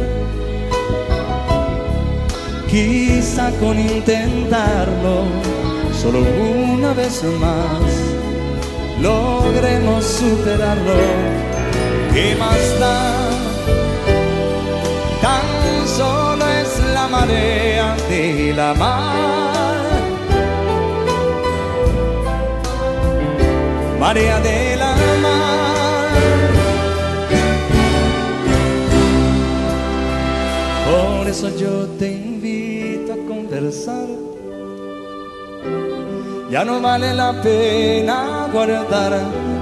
Quizá 2.70 3.50
con 3.59 3.79
intentarlo 3.79 5.49
solo 6.00 6.20
una 6.20 6.94
vez 6.94 7.22
más 7.38 7.92
logremos 9.02 10.02
superarlo. 10.04 10.94
¿Qué 12.14 12.34
más 12.36 12.80
da? 12.80 13.30
Tan 15.20 15.86
solo 15.86 16.44
es 16.62 16.80
la 16.94 17.06
marea 17.08 17.96
de 18.08 18.54
la 18.56 18.72
mar. 18.74 19.84
Marea 23.98 24.40
de 24.40 24.76
la 24.76 24.92
mar. 25.24 26.08
Por 30.90 31.28
eso 31.28 31.54
yo 31.58 31.86
te 31.98 32.10
invito 32.10 33.12
a 33.12 33.16
conversar. 33.28 34.29
Ya 36.50 36.64
no 36.64 36.80
vale 36.80 37.14
la 37.14 37.40
pena 37.42 38.48
guardar 38.52 39.20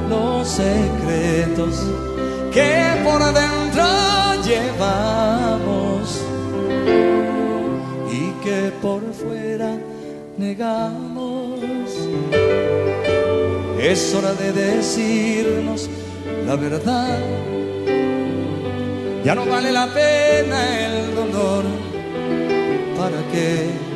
los 0.09 0.49
secretos 0.49 1.83
que 2.51 2.83
por 3.05 3.23
dentro 3.35 3.85
llevamos 4.42 6.23
y 8.11 8.31
que 8.42 8.73
por 8.81 9.03
fuera 9.12 9.77
negamos. 10.38 11.61
Es 13.79 14.14
hora 14.14 14.33
de 14.33 14.53
decirnos 14.53 15.90
la 16.47 16.57
verdad. 16.57 17.18
Ya 19.25 19.35
no 19.35 19.44
vale 19.44 19.71
la 19.73 19.87
pena 19.88 20.87
el 20.87 21.14
dolor. 21.14 21.64
¿Para 22.97 23.21
qué? 23.31 23.88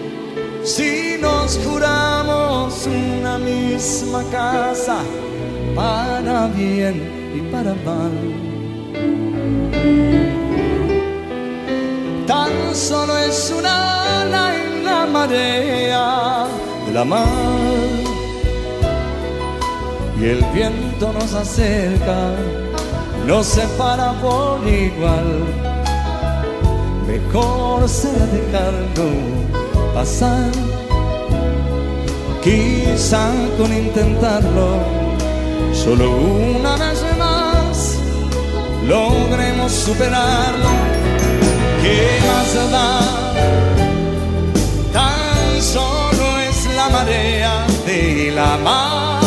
Si 0.65 1.19
nos 1.21 1.59
juramos 1.59 2.87
una 2.87 3.37
misma 3.37 4.23
casa, 4.31 4.99
para 5.75 6.47
bien 6.49 7.03
y 7.35 7.41
para 7.51 7.75
mal. 7.85 8.13
Tan 12.29 12.75
solo 12.75 13.19
es 13.19 13.53
una 13.59 14.23
ola 14.23 14.55
en 14.55 14.85
la 14.85 15.07
marea 15.07 16.47
de 16.87 16.93
la 16.93 17.05
mar. 17.05 17.27
y 20.21 20.25
el 20.27 20.45
viento 20.55 21.13
nos 21.13 21.35
acerca, 21.35 22.37
nos 23.27 23.47
separa 23.47 24.13
por 24.23 24.61
igual. 24.69 25.43
Mejor 27.09 27.89
será 27.89 28.27
dejarlo 28.27 29.62
pasar, 29.95 30.51
quizá 32.43 33.31
con 33.59 33.73
intentarlo, 33.73 34.79
solo 35.73 36.11
una 36.59 36.77
vez 36.77 37.05
más 37.19 37.99
logremos 38.87 39.73
superarlo. 39.73 40.71
¿Qué 41.83 42.19
más 42.29 42.71
da? 42.71 43.01
Tan 44.93 45.63
solo 45.63 46.39
es 46.49 46.75
la 46.75 46.89
marea 46.89 47.67
de 47.87 48.33
la 48.35 48.57
mar. 48.59 49.23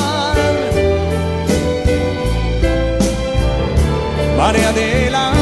marea 4.38 4.72
de 4.74 5.10
la 5.10 5.32
mar, 5.32 5.35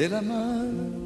de 0.00 0.08
la 0.08 0.22
mar. 0.22 1.00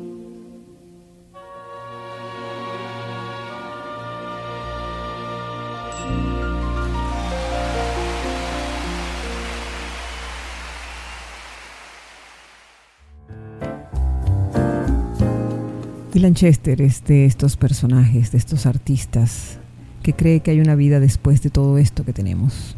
Es 16.64 17.04
de 17.04 17.26
estos 17.26 17.56
personajes, 17.56 18.30
de 18.32 18.38
estos 18.38 18.66
artistas, 18.66 19.58
que 20.02 20.12
cree 20.12 20.40
que 20.40 20.52
hay 20.52 20.60
una 20.60 20.74
vida 20.74 21.00
después 21.00 21.42
de 21.42 21.50
todo 21.50 21.78
esto 21.78 22.04
que 22.04 22.12
tenemos. 22.12 22.76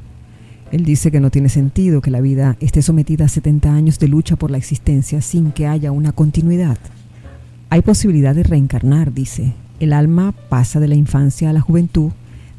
Él 0.77 0.85
dice 0.85 1.11
que 1.11 1.21
no 1.21 1.31
tiene 1.31 1.49
sentido 1.49 2.03
que 2.03 2.11
la 2.11 2.21
vida 2.21 2.59
esté 2.61 2.83
sometida 2.83 3.25
a 3.25 3.29
70 3.29 3.73
años 3.73 3.99
de 3.99 4.09
lucha 4.09 4.37
por 4.37 4.51
la 4.51 4.59
existencia 4.59 5.23
sin 5.23 5.51
que 5.53 5.67
haya 5.67 5.91
una 5.91 6.13
continuidad. 6.13 6.77
Hay 7.71 7.81
posibilidad 7.81 8.35
de 8.35 8.43
reencarnar, 8.43 9.15
dice. 9.15 9.55
El 9.81 9.95
alma 9.95 10.35
pasa 10.51 10.79
de 10.79 10.89
la 10.89 10.95
infancia 10.95 11.49
a 11.49 11.55
la 11.55 11.63
juventud, 11.63 12.13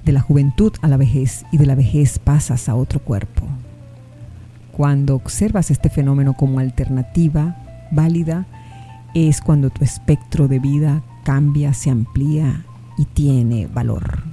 de 0.04 0.14
la 0.14 0.22
juventud 0.22 0.74
a 0.82 0.88
la 0.88 0.98
vejez 0.98 1.46
y 1.52 1.60
de 1.60 1.68
la 1.68 1.76
vejez 1.76 2.18
pasas 2.18 2.70
a 2.70 2.74
otro 2.74 3.02
cuerpo. 3.02 3.44
Cuando 4.72 5.14
observas 5.14 5.70
este 5.70 5.92
fenómeno 5.92 6.34
como 6.34 6.58
alternativa, 6.58 7.56
válida, 7.92 8.48
es 9.14 9.42
cuando 9.42 9.70
tu 9.70 9.84
espectro 9.84 10.48
de 10.48 10.58
vida 10.58 11.04
cambia, 11.24 11.72
se 11.76 11.92
amplía 11.92 12.66
y 12.98 13.06
tiene 13.06 13.68
valor. 13.68 14.24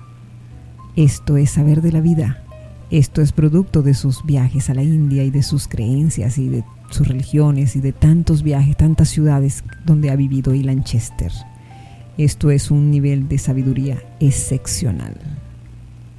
Esto 0.97 1.37
es 1.37 1.51
saber 1.51 1.83
de 1.83 1.93
la 1.93 2.01
vida. 2.01 2.44
Esto 2.91 3.23
es 3.23 3.33
producto 3.33 3.83
de 3.83 3.95
sus 3.95 4.25
viajes 4.25 4.71
a 4.71 4.75
la 4.75 4.83
India 4.83 5.25
y 5.25 5.31
de 5.31 5.43
sus 5.43 5.69
creencias 5.69 6.39
y 6.39 6.49
de 6.49 6.65
sus 6.91 7.09
religiones 7.09 7.77
y 7.77 7.81
de 7.81 7.93
tantos 7.93 8.43
viajes, 8.43 8.77
tantas 8.77 9.09
ciudades 9.09 9.65
donde 9.85 10.11
ha 10.11 10.17
vivido 10.17 10.55
Ilan 10.55 10.85
Chester. 10.85 11.33
Esto 12.19 12.51
es 12.51 12.71
un 12.71 12.91
nivel 12.91 13.27
de 13.29 13.39
sabiduría 13.39 14.03
excepcional. 14.21 15.15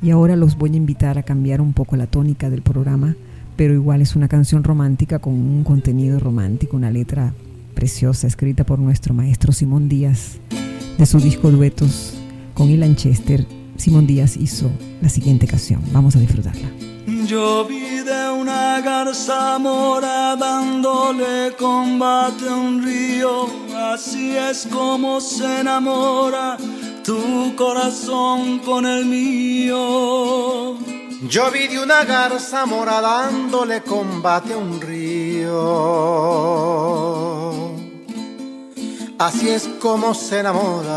Y 0.02 0.10
ahora 0.10 0.36
los 0.36 0.58
voy 0.58 0.72
a 0.74 0.78
invitar 0.78 1.18
a 1.18 1.24
cambiar 1.24 1.62
un 1.62 1.74
poco 1.74 1.96
la 1.96 2.08
tónica 2.08 2.50
del 2.50 2.62
programa, 2.62 3.16
pero 3.56 3.74
igual 3.74 4.02
es 4.02 4.16
una 4.16 4.28
canción 4.28 4.64
romántica 4.64 5.20
con 5.20 5.34
un 5.34 5.64
contenido 5.64 6.20
romántico, 6.20 6.76
una 6.76 6.92
letra 6.92 7.34
preciosa 7.74 8.28
escrita 8.28 8.66
por 8.66 8.80
nuestro 8.80 9.14
maestro 9.14 9.54
Simón 9.54 9.88
Díaz. 9.88 10.40
De 10.98 11.06
su 11.06 11.20
disco 11.20 11.52
Duetos 11.52 12.18
con 12.54 12.70
Ilan 12.70 12.96
Chester, 12.96 13.46
Simón 13.78 14.08
Díaz 14.08 14.38
hizo 14.38 14.70
la 15.02 15.10
siguiente 15.10 15.48
canción. 15.48 15.82
Vamos 15.92 16.16
a 16.16 16.20
disfrutarla. 16.20 16.70
Yo 17.28 17.66
vi 17.66 18.02
de 18.04 18.30
una 18.32 18.82
garza 18.82 19.58
mora 19.60 20.36
dándole 20.36 21.56
combate 21.58 22.48
a 22.50 22.56
un 22.56 22.84
río, 22.84 23.48
así 23.94 24.36
es 24.36 24.68
como 24.72 25.22
se 25.22 25.62
enamora 25.62 26.58
tu 27.04 27.56
corazón 27.56 28.60
con 28.60 28.86
el 28.86 29.06
mío. 29.06 30.78
Yo 31.30 31.52
vi 31.52 31.68
de 31.68 31.80
una 31.80 32.04
garza 32.04 32.66
mora 32.66 33.02
dándole 33.02 33.82
combate 33.82 34.54
a 34.54 34.58
un 34.58 34.80
río. 34.82 35.56
Así 39.18 39.50
es 39.50 39.68
como 39.80 40.14
se 40.14 40.40
enamora. 40.40 40.94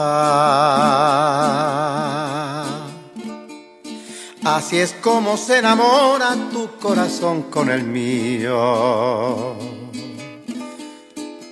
Así 4.57 4.79
es 4.79 4.95
como 5.03 5.37
se 5.37 5.59
enamora 5.59 6.35
tu 6.51 6.71
corazón 6.81 7.43
con 7.51 7.69
el 7.69 7.85
mío. 7.85 9.55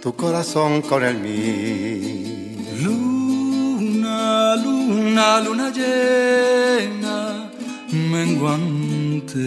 Tu 0.01 0.17
corazón 0.17 0.81
con 0.81 1.05
el 1.05 1.19
mío. 1.19 2.57
Luna, 2.81 4.57
luna, 4.57 5.41
luna 5.43 5.71
llena, 5.71 7.51
menguante. 7.93 9.45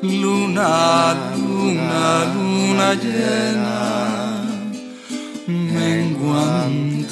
Luna, 0.00 1.14
luna, 1.36 2.24
luna 2.34 2.94
llena, 2.94 4.44
menguante. 5.46 7.02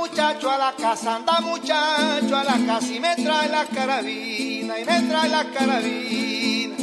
Muchacho 0.00 0.50
a 0.50 0.58
la 0.58 0.72
casa, 0.72 1.16
anda 1.16 1.40
muchacho 1.40 2.36
a 2.36 2.44
la 2.44 2.58
casa 2.66 2.92
y 2.92 3.00
me 3.00 3.14
trae 3.16 3.48
la 3.48 3.64
carabina 3.64 4.78
y 4.78 4.84
me 4.84 5.02
trae 5.02 5.28
la 5.28 5.44
carabina. 5.44 6.76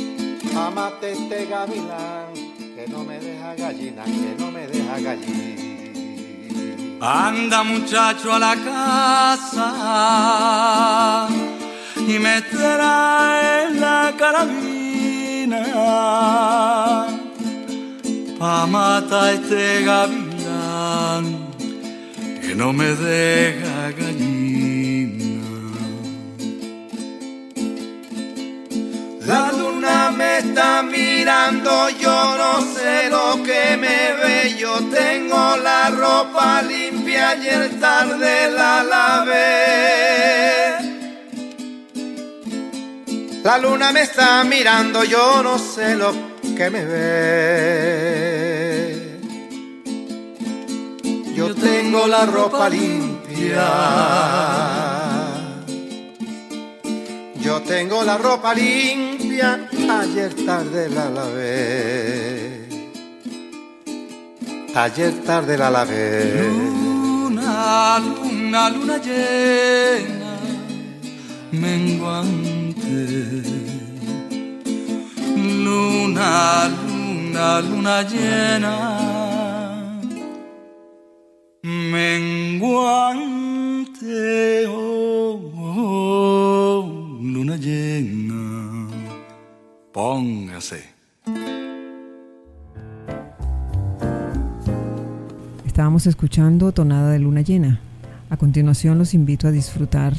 Amate 0.56 1.14
este 1.14 1.46
gavilán 1.46 2.34
que 2.76 2.88
no 2.88 3.04
me 3.04 3.20
deja 3.20 3.56
gallina, 3.56 4.04
que 4.04 4.36
no 4.40 4.52
me 4.52 4.68
deja 4.68 5.00
gallina. 5.00 5.54
Anda 7.02 7.64
muchacho 7.64 8.34
a 8.34 8.40
la 8.40 8.56
casa 8.56 9.68
y 11.98 12.20
me 12.20 12.42
trae 12.44 13.72
la 13.72 14.14
carabina 14.18 15.04
pa 18.40 18.66
matar 18.68 19.34
este 19.36 19.84
gavilán 19.84 21.43
que 22.44 22.56
no 22.56 22.74
me 22.74 22.94
deja 22.94 23.92
gallina. 24.00 25.48
La 29.26 29.52
luna 29.54 30.12
me 30.12 30.40
está 30.40 30.84
mirando, 30.84 31.90
yo 31.92 32.38
no 32.38 32.62
sé 32.76 33.10
lo 33.10 33.42
que 33.44 33.78
me 33.78 34.14
ve, 34.22 34.56
yo 34.58 34.74
tengo 35.00 35.56
la 35.58 35.90
ropa 35.90 36.62
limpia 36.62 37.36
y 37.36 37.48
el 37.48 37.80
tarde 37.80 38.52
la 38.52 38.84
lavé. 38.84 39.44
La 43.44 43.58
luna 43.58 43.92
me 43.94 44.02
está 44.02 44.44
mirando, 44.44 45.04
yo 45.06 45.42
no 45.44 45.58
sé 45.58 45.96
lo 45.96 46.14
que 46.58 46.70
me 46.70 46.84
ve. 46.84 48.73
Yo 51.36 51.54
tengo 51.56 52.08
la 52.08 52.26
ropa 52.26 52.70
limpia. 52.70 53.68
Yo 57.42 57.62
tengo 57.62 58.04
la 58.04 58.18
ropa 58.18 58.54
limpia, 58.54 59.68
ayer 60.00 60.34
tarde 60.46 60.90
la 60.90 61.10
lavé. 61.10 62.68
Ayer 64.76 65.14
tarde 65.26 65.58
la 65.58 65.70
lavé. 65.70 66.50
Luna, 66.50 68.00
luna, 68.00 68.70
luna 68.70 68.98
llena, 68.98 70.38
menguante. 71.52 72.84
luna, 75.66 76.70
luna, 76.70 77.62
luna 77.62 78.02
llena, 78.04 79.03
oh, 84.68 85.52
oh, 85.56 87.20
luna 87.22 87.58
llena, 87.58 88.88
póngase. 89.92 90.84
Estábamos 95.66 96.06
escuchando 96.06 96.72
Tonada 96.72 97.12
de 97.12 97.20
Luna 97.20 97.42
Llena. 97.42 97.80
A 98.30 98.38
continuación 98.38 98.98
los 98.98 99.14
invito 99.14 99.48
a 99.48 99.52
disfrutar 99.52 100.14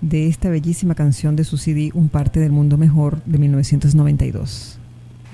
de 0.00 0.28
esta 0.28 0.48
bellísima 0.48 0.94
canción 0.94 1.36
de 1.36 1.44
su 1.44 1.56
CD 1.56 1.90
Un 1.94 2.08
parte 2.08 2.40
del 2.40 2.52
mundo 2.52 2.76
mejor 2.76 3.22
de 3.24 3.38
1992. 3.38 4.78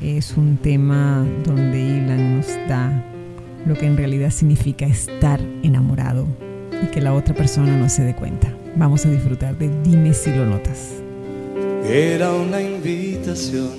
Es 0.03 0.37
un 0.37 0.57
tema 0.57 1.27
donde 1.45 1.81
Ilan 1.81 2.37
nos 2.37 2.47
da 2.69 3.18
lo 3.67 3.75
que 3.75 3.87
en 3.87 3.97
realidad 3.97 4.31
significa 4.31 4.87
estar 4.87 5.41
enamorado 5.63 6.27
y 6.83 6.87
que 6.87 7.01
la 7.01 7.15
otra 7.15 7.35
persona 7.35 7.77
no 7.77 7.89
se 7.89 8.05
dé 8.05 8.15
cuenta. 8.15 8.53
Vamos 8.77 9.05
a 9.07 9.11
disfrutar 9.11 9.57
de 9.59 9.71
Dime 9.83 10.15
si 10.15 10.31
lo 10.31 10.47
notas. 10.47 10.95
Era 11.85 12.33
una 12.33 12.61
invitación, 12.61 13.71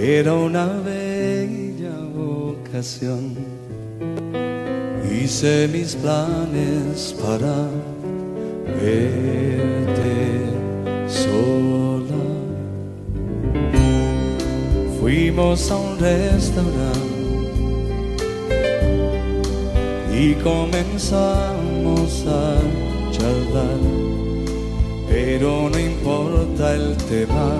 era 0.00 0.34
una 0.34 0.66
bella 0.80 1.94
ocasión. 2.16 3.34
Hice 5.10 5.68
mis 5.72 5.94
planes 5.96 7.16
para 7.20 7.68
verte 8.82 10.08
sola. 11.08 11.77
Fuimos 15.08 15.70
a 15.70 15.76
un 15.78 15.98
restaurante 15.98 17.00
y 20.12 20.34
comenzamos 20.34 22.26
a 22.26 22.58
charlar, 23.10 23.80
pero 25.08 25.70
no 25.70 25.78
importa 25.78 26.74
el 26.74 26.94
tema, 27.08 27.56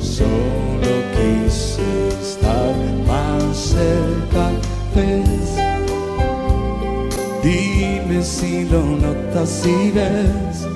solo 0.00 0.92
quise 1.12 2.08
estar 2.22 2.74
más 3.06 3.54
cerca. 3.54 4.50
Dime 7.42 8.22
si 8.22 8.64
lo 8.64 8.80
notas, 8.80 9.46
si 9.46 9.90
ves 9.90 10.66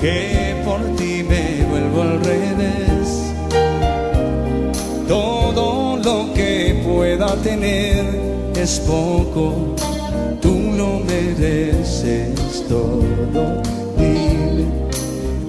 que 0.00 0.60
por 0.64 0.80
ti 0.96 1.22
me 1.22 1.64
vuelvo 1.70 2.02
al 2.02 2.24
revés. 2.24 2.93
Tener 7.36 8.04
es 8.56 8.80
poco, 8.80 9.74
tú 10.40 10.72
lo 10.76 11.00
mereces 11.00 12.64
todo. 12.68 13.62
Dime, 13.96 14.66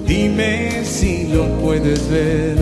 dime 0.06 0.84
si 0.84 1.28
lo 1.28 1.44
puedes 1.60 2.08
ver. 2.10 2.56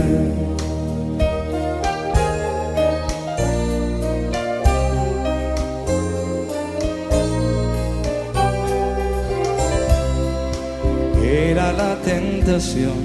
Era 11.22 11.72
la 11.72 11.96
tentación 12.04 13.02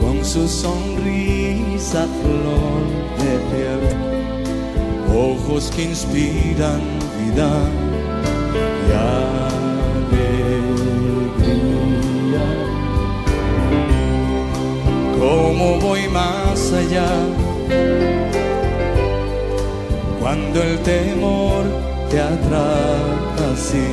con 0.00 0.24
su 0.24 0.48
sonrisa 0.48 1.37
flor 1.78 2.82
de 3.18 3.32
piel, 3.50 3.82
ojos 5.16 5.70
que 5.74 5.82
inspiran 5.84 6.80
vida 7.18 7.50
y 8.86 8.92
alegría. 8.92 10.26
¿Cómo 15.18 15.78
voy 15.80 16.08
más 16.08 16.72
allá 16.72 17.10
cuando 20.20 20.62
el 20.62 20.78
temor 20.80 21.64
te 22.10 22.20
atrapa 22.20 23.52
así? 23.52 23.88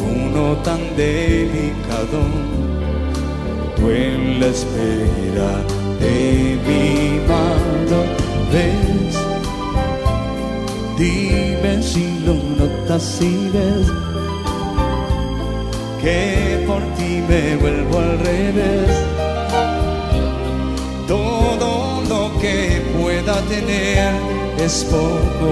Uno 0.00 0.56
tan 0.62 0.80
delicado 0.96 2.20
tú 3.76 3.90
en 3.90 4.40
la 4.40 4.46
espera 4.46 5.79
de 6.00 6.58
mi 6.66 7.20
mano 7.28 8.00
ves. 8.52 9.16
Dime 10.98 11.82
si 11.82 12.20
lo 12.26 12.34
notas, 12.58 13.02
si 13.02 13.48
ves 13.52 13.86
que 16.02 16.64
por 16.66 16.82
ti 16.96 17.22
me 17.28 17.56
vuelvo 17.56 17.98
al 17.98 18.18
revés. 18.20 18.90
Todo 21.06 22.02
lo 22.08 22.40
que 22.40 22.82
pueda 22.98 23.40
tener 23.42 24.12
es 24.58 24.84
poco, 24.84 25.50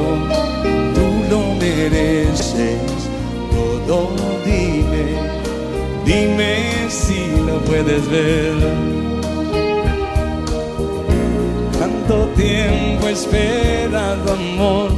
tú 0.94 1.06
lo 1.30 1.54
mereces. 1.60 2.80
Todo 3.86 4.10
dime, 4.44 5.06
dime 6.04 6.88
si 6.88 7.20
lo 7.46 7.58
puedes 7.60 8.08
ver. 8.10 9.17
Tiempo 12.38 13.08
esperado 13.08 14.32
amor, 14.32 14.90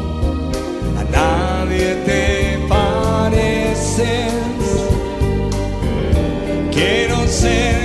a 0.98 1.04
nadie 1.04 1.94
te 2.04 2.58
pareces. 2.68 4.32
Quiero 6.70 7.26
ser 7.26 7.79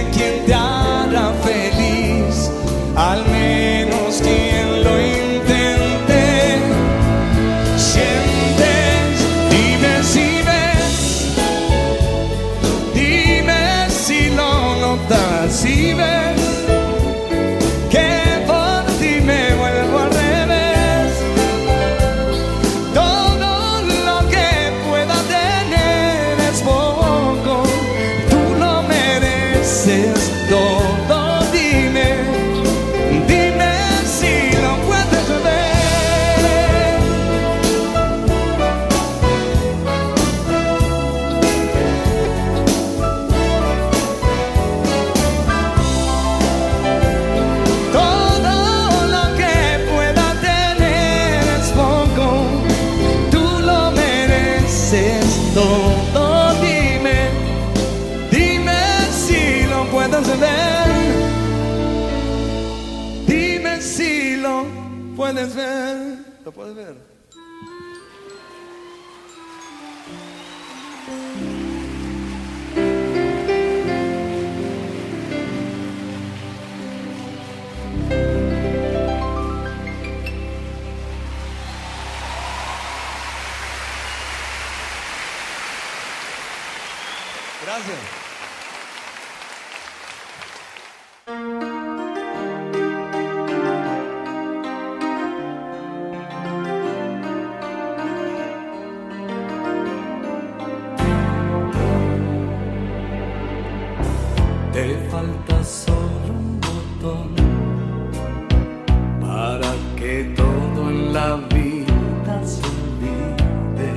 que 110.05 110.23
todo 110.35 110.89
en 110.91 111.13
la 111.13 111.35
vida 111.55 112.35
se 112.43 112.61
olvide, 112.77 113.93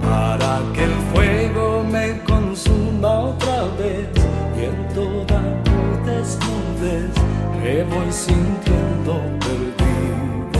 para 0.00 0.52
que 0.74 0.82
el 0.90 0.96
fuego 1.12 1.84
me 1.84 2.06
consuma 2.24 3.10
otra 3.30 3.58
vez 3.78 4.08
y 4.58 4.60
en 4.70 4.78
toda 4.98 5.40
tu 5.66 5.78
desnudez 6.08 7.12
me 7.60 7.74
voy 7.94 8.10
sintiendo 8.10 9.12
perdido. 9.44 10.52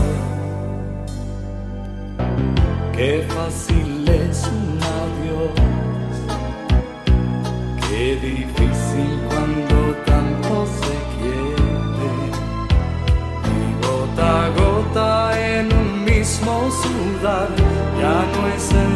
Qué 2.97 3.27
fácil 3.35 3.82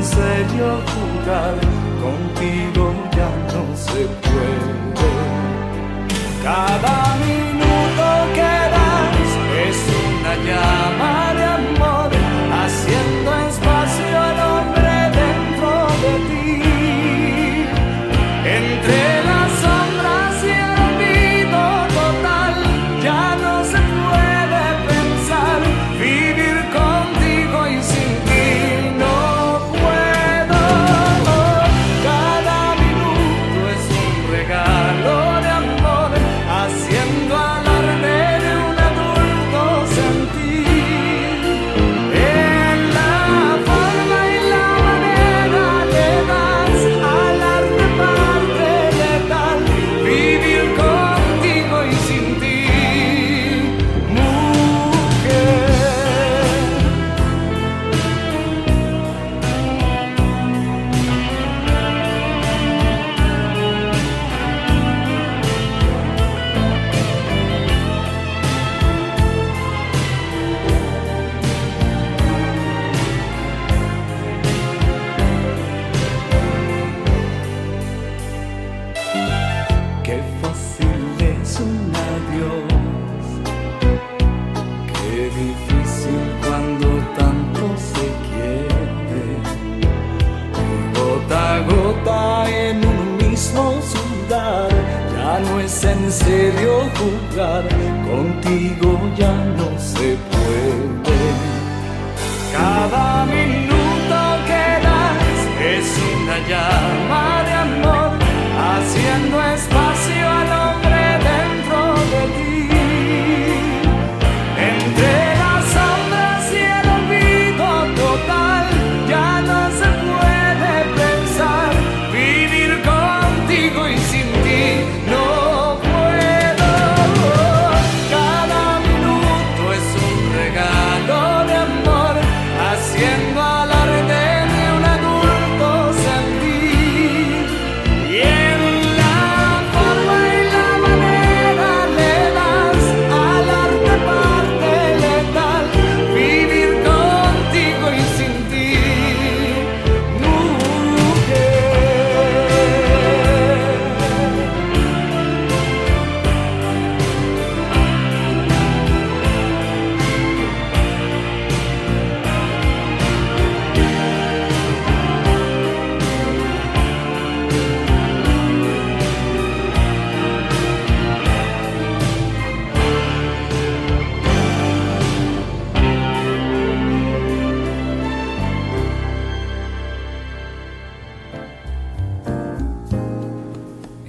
serio 0.07 0.81
jugar, 0.93 1.55
contigo 2.03 2.95
ya 3.17 3.31
no 3.53 3.77
se 3.77 4.07
puede. 4.23 5.07
Cada 6.45 7.16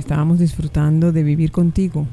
Estábamos 0.08 0.40
disfrutando 0.40 1.12
de 1.12 1.22
Vivir 1.22 1.52
contigo, 1.52 2.08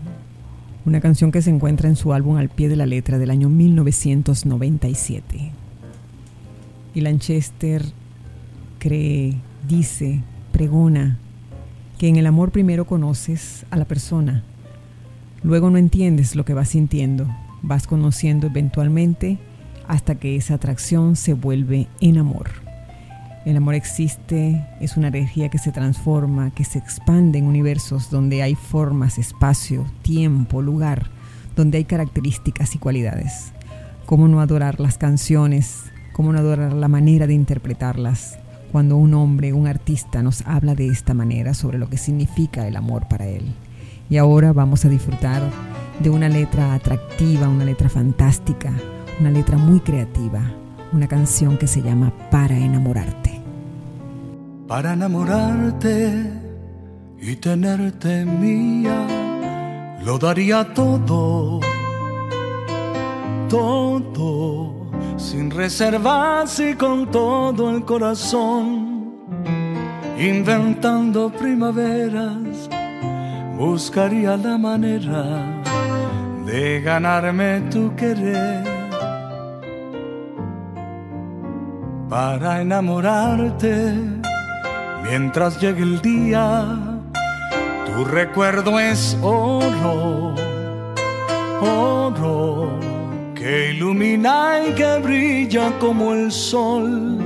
una 0.84 1.00
canción 1.00 1.30
que 1.30 1.42
se 1.42 1.50
encuentra 1.50 1.88
en 1.88 1.94
su 1.94 2.12
álbum 2.12 2.38
Al 2.38 2.48
pie 2.48 2.68
de 2.68 2.74
la 2.74 2.86
letra 2.86 3.18
del 3.18 3.30
año 3.30 3.48
1997. 3.48 5.52
Y 6.92 7.00
Lanchester 7.00 7.84
cree, 8.80 9.36
dice, 9.68 10.24
pregona 10.50 11.18
que 11.96 12.08
en 12.08 12.16
el 12.16 12.26
amor 12.26 12.50
primero 12.50 12.84
conoces 12.84 13.64
a 13.70 13.76
la 13.76 13.84
persona, 13.84 14.42
luego 15.44 15.70
no 15.70 15.78
entiendes 15.78 16.34
lo 16.34 16.44
que 16.44 16.54
vas 16.54 16.70
sintiendo, 16.70 17.28
vas 17.62 17.86
conociendo 17.86 18.48
eventualmente 18.48 19.38
hasta 19.86 20.16
que 20.16 20.34
esa 20.34 20.54
atracción 20.54 21.14
se 21.14 21.32
vuelve 21.32 21.86
en 22.00 22.18
amor. 22.18 22.63
El 23.44 23.58
amor 23.58 23.74
existe, 23.74 24.66
es 24.80 24.96
una 24.96 25.08
energía 25.08 25.50
que 25.50 25.58
se 25.58 25.70
transforma, 25.70 26.50
que 26.52 26.64
se 26.64 26.78
expande 26.78 27.38
en 27.38 27.46
universos 27.46 28.10
donde 28.10 28.42
hay 28.42 28.54
formas, 28.54 29.18
espacio, 29.18 29.84
tiempo, 30.00 30.62
lugar, 30.62 31.10
donde 31.54 31.76
hay 31.76 31.84
características 31.84 32.74
y 32.74 32.78
cualidades. 32.78 33.52
¿Cómo 34.06 34.28
no 34.28 34.40
adorar 34.40 34.80
las 34.80 34.96
canciones? 34.96 35.82
¿Cómo 36.14 36.32
no 36.32 36.38
adorar 36.38 36.72
la 36.72 36.88
manera 36.88 37.26
de 37.26 37.34
interpretarlas? 37.34 38.38
Cuando 38.72 38.96
un 38.96 39.12
hombre, 39.12 39.52
un 39.52 39.66
artista 39.66 40.22
nos 40.22 40.40
habla 40.46 40.74
de 40.74 40.88
esta 40.88 41.12
manera 41.12 41.52
sobre 41.52 41.76
lo 41.76 41.90
que 41.90 41.98
significa 41.98 42.66
el 42.66 42.76
amor 42.76 43.08
para 43.08 43.26
él. 43.26 43.52
Y 44.08 44.16
ahora 44.16 44.54
vamos 44.54 44.86
a 44.86 44.88
disfrutar 44.88 45.42
de 46.00 46.08
una 46.08 46.30
letra 46.30 46.72
atractiva, 46.72 47.50
una 47.50 47.66
letra 47.66 47.90
fantástica, 47.90 48.72
una 49.20 49.30
letra 49.30 49.58
muy 49.58 49.80
creativa, 49.80 50.50
una 50.94 51.08
canción 51.08 51.58
que 51.58 51.66
se 51.66 51.82
llama 51.82 52.12
Para 52.30 52.56
enamorarte. 52.56 53.40
Para 54.68 54.92
enamorarte 54.92 56.32
y 57.20 57.36
tenerte 57.36 58.24
mía, 58.24 59.98
lo 60.04 60.18
daría 60.18 60.72
todo, 60.72 61.60
todo, 63.48 64.90
sin 65.16 65.50
reservas 65.50 66.60
y 66.60 66.74
con 66.74 67.10
todo 67.10 67.70
el 67.70 67.84
corazón, 67.84 69.14
inventando 70.18 71.30
primaveras, 71.30 72.70
buscaría 73.56 74.36
la 74.36 74.56
manera 74.56 75.62
de 76.46 76.80
ganarme 76.80 77.62
tu 77.70 77.94
querer 77.96 78.73
para 82.14 82.60
enamorarte 82.60 83.92
mientras 85.02 85.60
llegue 85.60 85.82
el 85.82 86.00
día. 86.00 86.64
Tu 87.86 88.04
recuerdo 88.04 88.78
es 88.78 89.18
oro, 89.20 90.36
oro 91.60 92.70
que 93.34 93.72
ilumina 93.72 94.60
y 94.64 94.74
que 94.74 95.00
brilla 95.00 95.72
como 95.80 96.12
el 96.12 96.30
sol. 96.30 97.18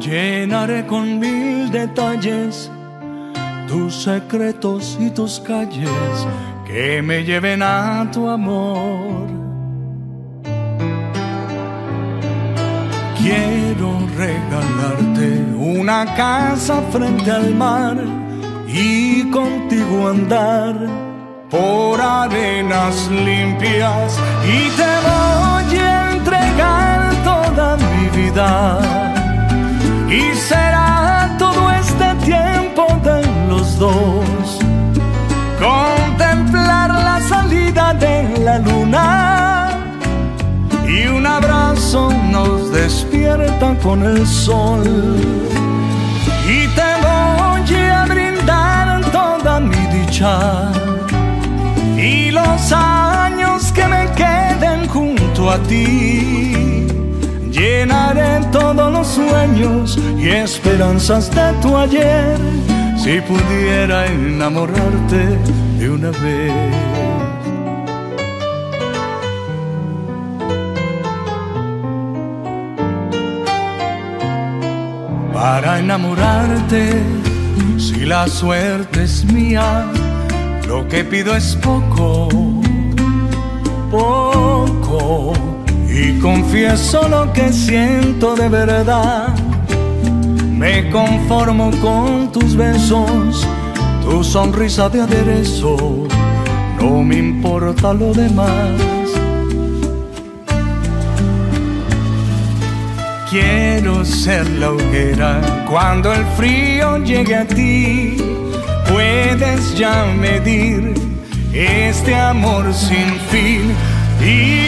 Llenaré 0.00 0.86
con 0.86 1.18
mil 1.18 1.70
detalles 1.70 2.70
tus 3.68 3.94
secretos 4.04 4.96
y 4.98 5.10
tus 5.10 5.40
calles 5.40 5.90
que 6.66 7.02
me 7.02 7.22
lleven 7.22 7.62
a 7.62 8.08
tu 8.10 8.30
amor. 8.30 9.24
Regalarte 14.16 15.44
una 15.56 16.14
casa 16.14 16.80
frente 16.92 17.30
al 17.30 17.54
mar 17.54 17.96
y 18.68 19.30
contigo 19.30 20.08
andar 20.08 20.74
por 21.50 22.00
arenas 22.00 23.08
limpias. 23.10 24.18
Y 24.44 24.68
te 24.78 24.92
voy 25.08 25.78
a 25.78 26.12
entregar 26.12 27.12
toda 27.24 27.76
mi 27.76 28.08
vida. 28.22 28.78
Y 30.08 30.34
será 30.36 31.34
todo 31.38 31.70
este 31.72 32.14
tiempo 32.24 32.86
de 33.02 33.22
los 33.48 33.78
dos. 33.78 34.58
Contemplar 35.58 36.90
la 36.90 37.20
salida 37.28 37.94
de 37.94 38.38
la 38.38 38.58
luna 38.58 39.33
abrazo 41.74 42.10
nos 42.30 42.70
despierta 42.70 43.74
con 43.82 44.02
el 44.02 44.24
sol 44.26 44.84
y 46.46 46.66
te 46.68 46.90
voy 47.02 47.76
a 47.90 48.04
brindar 48.06 49.00
toda 49.10 49.60
mi 49.60 49.76
dicha 49.88 50.70
y 51.96 52.30
los 52.30 52.72
años 52.72 53.72
que 53.72 53.86
me 53.86 54.06
queden 54.14 54.86
junto 54.88 55.50
a 55.50 55.58
ti. 55.58 56.86
Llenaré 57.50 58.40
todos 58.52 58.92
los 58.92 59.06
sueños 59.06 59.98
y 60.18 60.28
esperanzas 60.28 61.30
de 61.34 61.52
tu 61.62 61.76
ayer 61.76 62.38
si 62.96 63.20
pudiera 63.20 64.06
enamorarte 64.06 65.38
de 65.78 65.90
una 65.90 66.10
vez. 66.10 67.23
Para 75.44 75.78
enamorarte, 75.78 77.02
si 77.76 78.06
la 78.06 78.26
suerte 78.28 79.04
es 79.04 79.26
mía, 79.26 79.84
lo 80.66 80.88
que 80.88 81.04
pido 81.04 81.36
es 81.36 81.54
poco, 81.56 82.30
poco. 83.90 85.34
Y 85.86 86.18
confieso 86.18 87.06
lo 87.10 87.30
que 87.34 87.52
siento 87.52 88.34
de 88.34 88.48
verdad. 88.48 89.34
Me 90.50 90.88
conformo 90.88 91.70
con 91.82 92.32
tus 92.32 92.56
besos, 92.56 93.46
tu 94.02 94.24
sonrisa 94.24 94.88
de 94.88 95.02
aderezo. 95.02 96.06
No 96.80 97.02
me 97.02 97.18
importa 97.18 97.92
lo 97.92 98.14
demás. 98.14 98.93
Quiero 103.34 104.04
ser 104.04 104.48
la 104.60 104.70
hoguera. 104.70 105.64
Cuando 105.68 106.12
el 106.12 106.24
frío 106.36 106.98
llegue 106.98 107.34
a 107.34 107.44
ti 107.44 108.16
puedes 108.88 109.76
ya 109.76 110.04
medir 110.04 110.94
este 111.52 112.14
amor 112.14 112.72
sin 112.72 113.18
fin. 113.32 113.74
Y 114.24 114.63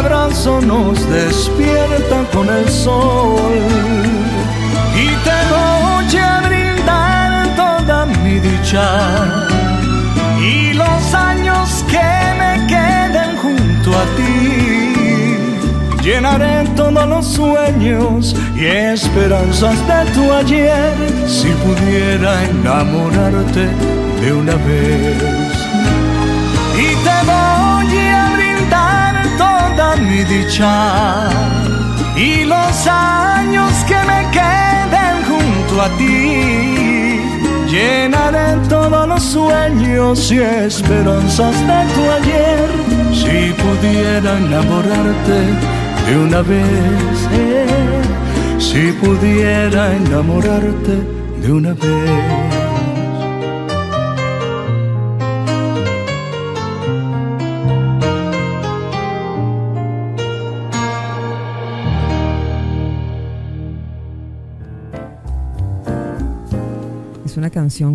abrazo 0.00 0.60
nos 0.60 0.98
despierta 1.10 2.18
con 2.32 2.48
el 2.48 2.68
sol. 2.68 3.58
Y 5.04 5.08
te 5.26 5.38
voy 5.54 6.16
a 6.16 6.40
brindar 6.48 7.54
toda 7.56 8.06
mi 8.06 8.38
dicha. 8.40 8.88
Y 10.40 10.72
los 10.72 11.14
años 11.14 11.84
que 11.92 12.10
me 12.40 12.52
queden 12.72 13.30
junto 13.42 13.90
a 14.02 14.04
ti. 14.16 14.36
Llenaré 16.02 16.64
todos 16.76 17.06
los 17.06 17.26
sueños 17.26 18.34
y 18.56 18.64
esperanzas 18.64 19.78
de 19.90 20.00
tu 20.14 20.32
ayer. 20.32 20.94
Si 21.26 21.48
pudiera 21.64 22.32
enamorarte 22.44 23.68
de 24.22 24.32
una 24.32 24.54
vez 24.66 25.39
dicha. 30.24 31.28
Y 32.16 32.44
los 32.44 32.86
años 32.86 33.72
que 33.88 33.98
me 34.10 34.20
queden 34.30 35.14
junto 35.28 35.82
a 35.82 35.88
ti 35.98 37.20
llenaré 37.70 38.56
todos 38.68 39.08
los 39.08 39.22
sueños 39.22 40.30
y 40.32 40.38
esperanzas 40.38 41.54
de 41.70 41.80
tu 41.94 42.02
ayer. 42.18 42.68
Si 43.12 43.52
pudiera 43.62 44.38
enamorarte 44.38 45.38
de 46.06 46.16
una 46.16 46.42
vez 46.42 47.28
eh, 47.32 48.00
si 48.58 48.92
pudiera 48.92 49.94
enamorarte 49.96 50.96
de 51.42 51.52
una 51.52 51.72
vez 51.74 52.59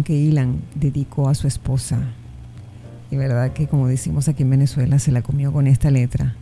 que 0.04 0.14
Ilan 0.14 0.62
dedicó 0.74 1.28
a 1.28 1.36
su 1.36 1.48
esposa. 1.48 2.00
Y 3.12 3.18
verdad 3.18 3.52
que 3.52 3.68
como 3.68 3.88
decimos 3.88 4.28
aquí 4.28 4.44
en 4.44 4.50
Venezuela, 4.50 5.00
se 5.00 5.12
la 5.12 5.22
comió 5.22 5.52
con 5.52 5.68
esta 5.68 5.92
letra. 5.92 6.36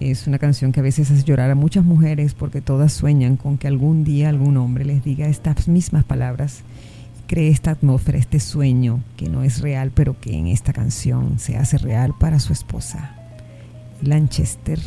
Es 0.00 0.26
una 0.26 0.38
canción 0.38 0.72
que 0.72 0.80
a 0.80 0.82
veces 0.82 1.10
hace 1.10 1.24
llorar 1.24 1.50
a 1.50 1.54
muchas 1.54 1.84
mujeres 1.84 2.32
porque 2.32 2.60
todas 2.60 2.92
sueñan 2.92 3.36
con 3.36 3.58
que 3.58 3.68
algún 3.68 4.02
día 4.02 4.28
algún 4.28 4.56
hombre 4.56 4.84
les 4.84 5.04
diga 5.04 5.26
estas 5.26 5.68
mismas 5.68 6.04
palabras 6.04 6.62
y 7.18 7.28
cree 7.28 7.48
esta 7.48 7.72
atmósfera, 7.72 8.16
este 8.16 8.40
sueño 8.40 9.00
que 9.16 9.28
no 9.28 9.42
es 9.42 9.60
real, 9.60 9.90
pero 9.94 10.18
que 10.18 10.36
en 10.36 10.46
esta 10.46 10.72
canción 10.72 11.38
se 11.38 11.56
hace 11.58 11.76
real 11.78 12.14
para 12.18 12.38
su 12.38 12.52
esposa. 12.52 13.14
Lanchester, 14.00 14.78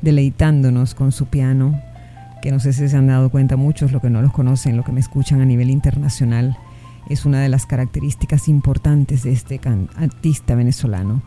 deleitándonos 0.00 0.94
con 0.94 1.10
su 1.10 1.26
piano, 1.26 1.80
que 2.40 2.52
no 2.52 2.60
sé 2.60 2.72
si 2.72 2.88
se 2.88 2.96
han 2.96 3.06
dado 3.08 3.30
cuenta 3.30 3.56
muchos, 3.56 3.90
lo 3.90 4.00
que 4.00 4.10
no 4.10 4.22
los 4.22 4.32
conocen, 4.32 4.76
lo 4.76 4.84
que 4.84 4.92
me 4.92 5.00
escuchan 5.00 5.40
a 5.40 5.46
nivel 5.46 5.70
internacional, 5.70 6.56
es 7.08 7.24
una 7.24 7.40
de 7.40 7.48
las 7.48 7.66
características 7.66 8.48
importantes 8.48 9.22
de 9.22 9.32
este 9.32 9.60
artista 9.96 10.54
venezolano. 10.54 11.22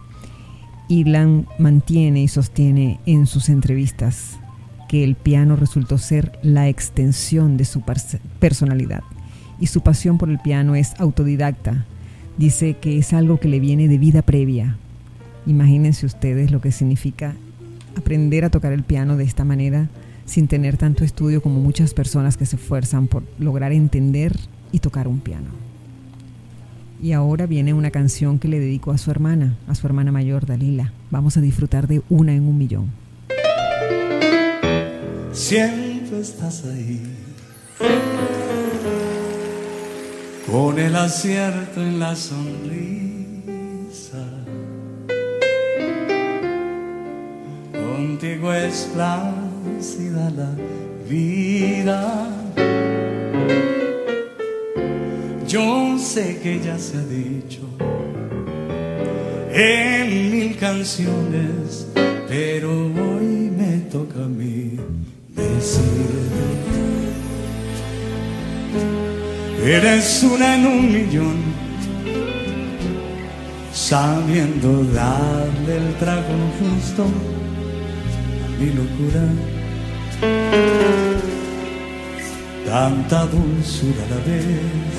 Ilan 0.90 1.48
mantiene 1.60 2.24
y 2.24 2.28
sostiene 2.28 3.00
en 3.06 3.28
sus 3.28 3.50
entrevistas 3.50 4.40
que 4.88 5.04
el 5.04 5.16
piano 5.16 5.56
resultó 5.56 5.98
ser 5.98 6.40
la 6.42 6.70
extensión 6.70 7.58
de 7.58 7.66
su 7.66 7.84
personalidad 8.40 9.04
y 9.60 9.68
su 9.68 9.82
pasión 9.82 10.18
por 10.18 10.30
el 10.30 10.40
piano 10.40 10.76
es 10.76 10.94
autodidacta. 11.00 11.86
Dice 12.38 12.76
que 12.76 12.98
es 12.98 13.14
algo 13.14 13.40
que 13.40 13.48
le 13.48 13.60
viene 13.60 13.88
de 13.88 13.98
vida 13.98 14.22
previa. 14.22 14.78
Imagínense 15.46 16.06
ustedes 16.06 16.52
lo 16.52 16.62
que 16.62 16.72
significa 16.72 17.36
aprender 17.98 18.46
a 18.46 18.50
tocar 18.50 18.74
el 18.74 18.84
piano 18.84 19.18
de 19.18 19.24
esta 19.24 19.44
manera 19.44 19.90
sin 20.26 20.48
tener 20.48 20.78
tanto 20.78 21.04
estudio 21.04 21.42
como 21.42 21.60
muchas 21.60 21.94
personas 21.94 22.38
que 22.38 22.46
se 22.46 22.58
esfuerzan 22.58 23.08
por 23.08 23.24
lograr 23.40 23.72
entender 23.72 24.38
y 24.72 24.80
tocar 24.80 25.08
un 25.08 25.20
piano. 25.20 25.50
Y 27.02 27.12
ahora 27.12 27.46
viene 27.46 27.74
una 27.74 27.92
canción 27.92 28.40
que 28.40 28.48
le 28.48 28.60
dedico 28.60 28.92
a 28.92 28.98
su 28.98 29.12
hermana, 29.12 29.56
a 29.68 29.76
su 29.76 29.86
hermana 29.86 30.12
mayor, 30.12 30.46
Dalila. 30.46 30.94
Vamos 31.12 31.38
a 31.38 31.42
disfrutar 31.42 31.88
de 31.88 32.02
una 32.10 32.34
en 32.34 32.48
un 32.48 32.58
millón. 32.58 32.92
Siempre 35.32 36.20
estás 36.20 36.66
ahí. 36.66 37.02
con 40.50 40.80
el 40.80 40.96
acierto 40.96 41.82
en 41.82 42.00
la 42.00 42.16
sonrisa. 42.16 42.98
Contigo 47.74 48.54
es 48.54 48.90
plácida 48.94 50.32
la 50.32 50.56
vida. 51.08 52.28
Yo 55.48 55.98
sé 55.98 56.40
que 56.44 56.60
ya 56.60 56.78
se 56.78 56.98
ha 56.98 57.04
dicho 57.04 57.62
en 59.54 60.32
mil 60.32 60.58
canciones, 60.58 61.88
pero 62.28 62.70
hoy 62.70 63.50
me 63.58 63.78
toca 63.90 64.26
a 64.26 64.28
mí 64.28 64.78
decir. 65.34 66.18
Eres 69.64 70.22
una 70.24 70.56
en 70.56 70.68
un 70.68 70.92
millón, 70.92 71.38
sabiendo 73.74 74.84
darle 74.94 75.78
el 75.78 75.96
trago 75.96 76.38
justo 76.60 77.06
a 78.44 78.50
mi 78.60 78.74
locura. 78.74 79.24
Tanta 82.68 83.26
dulzura 83.28 84.04
a 84.04 84.10
la 84.10 84.18
vez. 84.28 84.98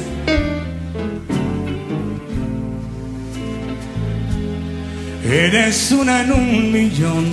Eres 5.31 5.93
una 5.93 6.23
en 6.23 6.33
un 6.33 6.73
millón 6.73 7.27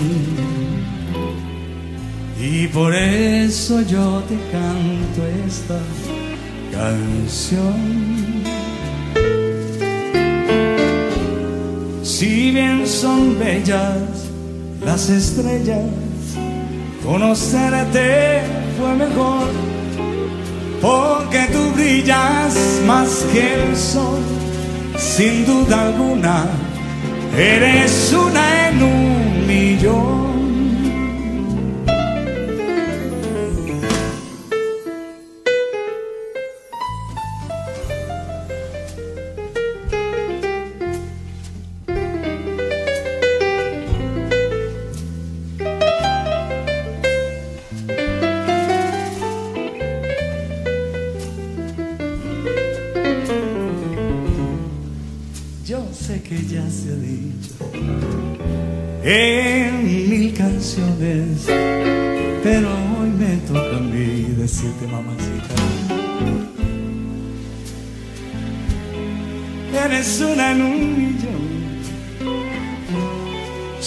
y 2.37 2.67
por 2.67 2.93
eso 2.93 3.81
yo 3.83 4.21
te 4.27 4.35
canto 4.51 5.25
esta 5.47 5.79
canción. 6.69 8.43
Si 12.03 12.51
bien 12.51 12.85
son 12.85 13.39
bellas 13.39 14.27
las 14.83 15.09
estrellas, 15.09 15.85
conocerte 17.05 18.41
fue 18.77 18.95
mejor, 18.95 19.47
porque 20.85 21.47
tú 21.51 21.71
brillas 21.71 22.53
más 22.85 23.09
que 23.33 23.55
el 23.55 23.75
sol, 23.75 24.21
sin 24.95 25.43
duda 25.43 25.87
alguna, 25.87 26.45
eres 27.35 28.13
una 28.13 28.69
en 28.69 28.83
un 28.83 29.47
millón. 29.47 30.24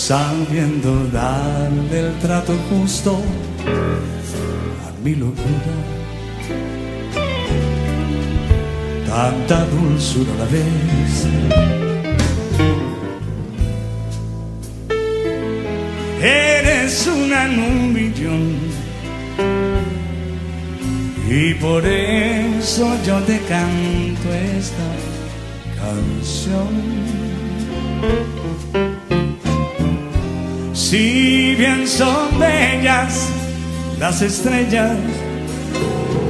Sabiendo 0.09 1.07
darle 1.13 2.01
el 2.01 2.19
trato 2.19 2.55
justo 2.71 3.21
a 4.87 5.05
mi 5.05 5.15
locura. 5.15 5.75
tanta 9.07 9.67
dulzura 9.67 10.33
a 10.33 10.39
la 10.39 10.47
vez. 10.47 11.15
Eres 16.23 17.07
una 17.07 17.45
en 17.45 17.59
un 17.71 17.93
millón 17.93 18.45
y 21.29 21.53
por 21.65 21.85
eso 21.85 22.97
yo 23.07 23.19
te 23.29 23.39
canto 23.41 24.27
esta 24.57 24.89
canción. 25.79 26.99
Si 30.91 31.55
bien 31.55 31.87
son 31.87 32.39
bellas 32.39 33.29
las 34.01 34.23
estrellas, 34.23 34.97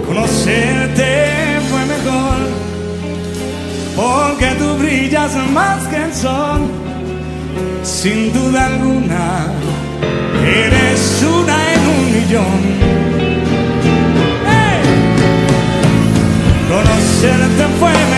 conocerte 0.04 1.60
fue 1.70 1.86
mejor 1.86 2.38
porque 3.94 4.46
tú 4.58 4.74
brillas 4.78 5.36
más 5.52 5.86
que 5.86 6.02
el 6.02 6.12
sol, 6.12 6.62
sin 7.84 8.32
duda 8.32 8.66
alguna, 8.66 9.46
eres 10.44 11.22
una 11.22 11.56
en 11.74 11.80
un 11.94 12.12
millón. 12.14 12.60
¡Hey! 14.44 14.82
Conocerte 16.68 17.64
fue 17.78 17.92
mejor, 17.92 18.17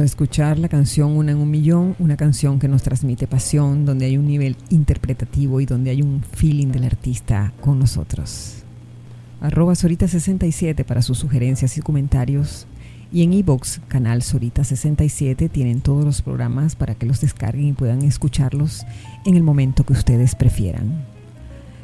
de 0.00 0.06
escuchar 0.06 0.58
la 0.58 0.68
canción 0.68 1.12
Una 1.12 1.32
en 1.32 1.38
un 1.38 1.50
Millón, 1.50 1.96
una 1.98 2.16
canción 2.16 2.58
que 2.58 2.68
nos 2.68 2.82
transmite 2.82 3.26
pasión, 3.26 3.84
donde 3.84 4.06
hay 4.06 4.16
un 4.16 4.26
nivel 4.26 4.56
interpretativo 4.70 5.60
y 5.60 5.66
donde 5.66 5.90
hay 5.90 6.02
un 6.02 6.22
feeling 6.22 6.68
del 6.68 6.84
artista 6.84 7.52
con 7.60 7.78
nosotros. 7.78 8.64
Arroba 9.40 9.72
Sorita67 9.72 10.84
para 10.84 11.02
sus 11.02 11.18
sugerencias 11.18 11.78
y 11.78 11.80
comentarios. 11.80 12.66
Y 13.12 13.22
en 13.22 13.32
iBox, 13.32 13.80
canal 13.88 14.22
Sorita67, 14.22 15.50
tienen 15.50 15.80
todos 15.80 16.04
los 16.04 16.22
programas 16.22 16.76
para 16.76 16.94
que 16.94 17.06
los 17.06 17.20
descarguen 17.20 17.68
y 17.68 17.72
puedan 17.72 18.02
escucharlos 18.02 18.84
en 19.24 19.36
el 19.36 19.42
momento 19.42 19.84
que 19.84 19.94
ustedes 19.94 20.34
prefieran. 20.34 21.04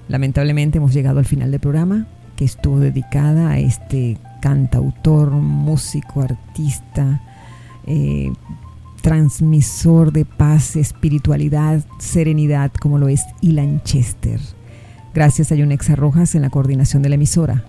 Lamentablemente 0.08 0.78
hemos 0.78 0.92
llegado 0.92 1.18
al 1.18 1.24
final 1.24 1.50
del 1.50 1.60
programa, 1.60 2.06
que 2.36 2.44
estuvo 2.44 2.78
dedicada 2.78 3.50
a 3.50 3.58
este 3.58 4.18
cantautor, 4.40 5.30
músico, 5.30 6.20
artista, 6.20 7.20
eh, 7.86 8.32
transmisor 9.02 10.12
de 10.12 10.24
paz, 10.24 10.74
espiritualidad, 10.76 11.84
serenidad, 11.98 12.72
como 12.72 12.98
lo 12.98 13.08
es 13.08 13.22
Ilan 13.40 13.82
Chester. 13.84 14.40
Gracias 15.14 15.52
a 15.52 15.54
Yonexa 15.54 15.96
Rojas 15.96 16.34
en 16.34 16.42
la 16.42 16.50
coordinación 16.50 17.02
de 17.02 17.08
la 17.08 17.14
emisora, 17.14 17.64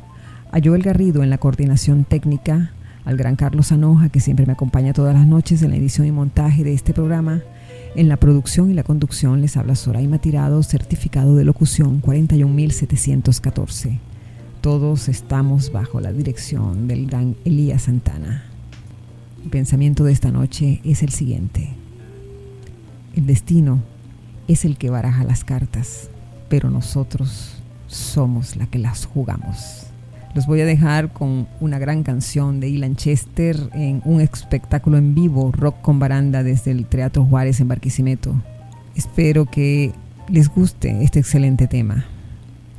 a 0.51 0.59
Joel 0.63 0.81
Garrido 0.83 1.23
en 1.23 1.29
la 1.29 1.37
coordinación 1.37 2.03
técnica, 2.05 2.71
al 3.05 3.15
gran 3.17 3.35
Carlos 3.35 3.71
Anoja, 3.71 4.09
que 4.09 4.19
siempre 4.19 4.45
me 4.45 4.53
acompaña 4.53 4.93
todas 4.93 5.13
las 5.13 5.27
noches 5.27 5.61
en 5.61 5.69
la 5.69 5.77
edición 5.77 6.07
y 6.07 6.11
montaje 6.11 6.63
de 6.63 6.73
este 6.73 6.93
programa. 6.93 7.41
En 7.95 8.09
la 8.09 8.17
producción 8.17 8.69
y 8.69 8.73
la 8.73 8.83
conducción 8.83 9.39
les 9.39 9.55
habla 9.55 9.75
Soraima 9.75 10.17
Tirado, 10.17 10.61
certificado 10.61 11.35
de 11.35 11.45
locución 11.45 12.01
41714. 12.01 13.99
Todos 14.59 15.07
estamos 15.07 15.71
bajo 15.71 16.01
la 16.01 16.11
dirección 16.11 16.87
del 16.87 17.07
gran 17.07 17.37
Elías 17.45 17.83
Santana. 17.83 18.56
Pensamiento 19.49 20.03
de 20.03 20.11
esta 20.11 20.29
noche 20.29 20.81
es 20.83 21.03
el 21.03 21.09
siguiente. 21.09 21.69
El 23.15 23.25
destino 23.25 23.81
es 24.47 24.65
el 24.65 24.77
que 24.77 24.89
baraja 24.89 25.23
las 25.23 25.43
cartas, 25.43 26.09
pero 26.49 26.69
nosotros 26.69 27.61
somos 27.87 28.57
la 28.57 28.67
que 28.67 28.77
las 28.77 29.05
jugamos. 29.05 29.87
Los 30.35 30.47
voy 30.47 30.61
a 30.61 30.65
dejar 30.65 31.13
con 31.13 31.47
una 31.61 31.79
gran 31.79 32.03
canción 32.03 32.59
de 32.59 32.69
Ilan 32.69 32.97
Chester 32.97 33.57
en 33.73 34.01
un 34.03 34.19
espectáculo 34.19 34.97
en 34.97 35.15
vivo, 35.15 35.51
rock 35.51 35.81
con 35.81 35.97
baranda 35.97 36.43
desde 36.43 36.71
el 36.71 36.85
Teatro 36.85 37.23
Juárez 37.23 37.61
en 37.61 37.69
Barquisimeto. 37.69 38.35
Espero 38.95 39.45
que 39.45 39.93
les 40.27 40.49
guste 40.49 41.03
este 41.03 41.19
excelente 41.19 41.67
tema, 41.67 42.05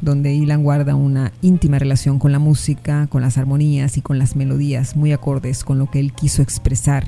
donde 0.01 0.35
Ilan 0.35 0.63
guarda 0.63 0.95
una 0.95 1.33
íntima 1.43 1.79
relación 1.79 2.19
con 2.19 2.33
la 2.33 2.39
música, 2.39 3.07
con 3.09 3.23
las 3.23 3.39
armonías 3.39 3.97
y 3.97 4.01
con 4.01 4.19
las 4.19 4.37
melodías 4.37 4.97
muy 4.97 5.13
acordes 5.13 5.65
con 5.65 5.79
lo 5.79 5.91
que 5.91 6.01
él 6.01 6.13
quiso 6.13 6.43
expresar 6.43 7.05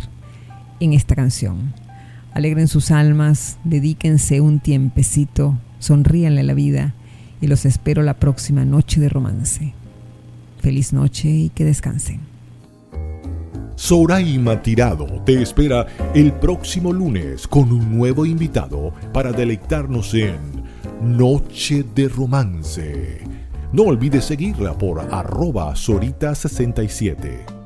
en 0.81 0.93
esta 0.93 1.15
canción. 1.15 1.73
Alegren 2.33 2.69
sus 2.69 2.91
almas, 2.91 3.59
dedíquense 3.65 4.41
un 4.41 4.61
tiempecito, 4.61 5.59
sonríanle 5.79 6.43
la 6.43 6.55
vida 6.55 6.95
y 7.41 7.47
los 7.47 7.65
espero 7.65 8.03
la 8.03 8.15
próxima 8.15 8.65
noche 8.65 9.01
de 9.01 9.09
romance. 9.09 9.75
Feliz 10.61 10.93
noche 10.93 11.29
y 11.29 11.49
que 11.51 11.65
descansen. 11.65 12.21
Soraima 13.81 14.61
Tirado 14.61 15.07
te 15.25 15.41
espera 15.41 15.87
el 16.15 16.35
próximo 16.35 16.93
lunes 16.93 17.49
con 17.49 17.73
un 17.73 17.97
nuevo 17.97 18.27
invitado 18.27 18.93
para 19.15 19.33
deleitarnos 19.33 20.13
en 20.13 20.39
Noche 21.03 21.83
de 21.95 22.09
Romance. 22.09 23.25
No 23.73 23.85
olvides 23.85 24.27
seguirla 24.27 24.77
por 24.77 25.01
arroba 25.01 25.73
Sorita67. 25.73 27.60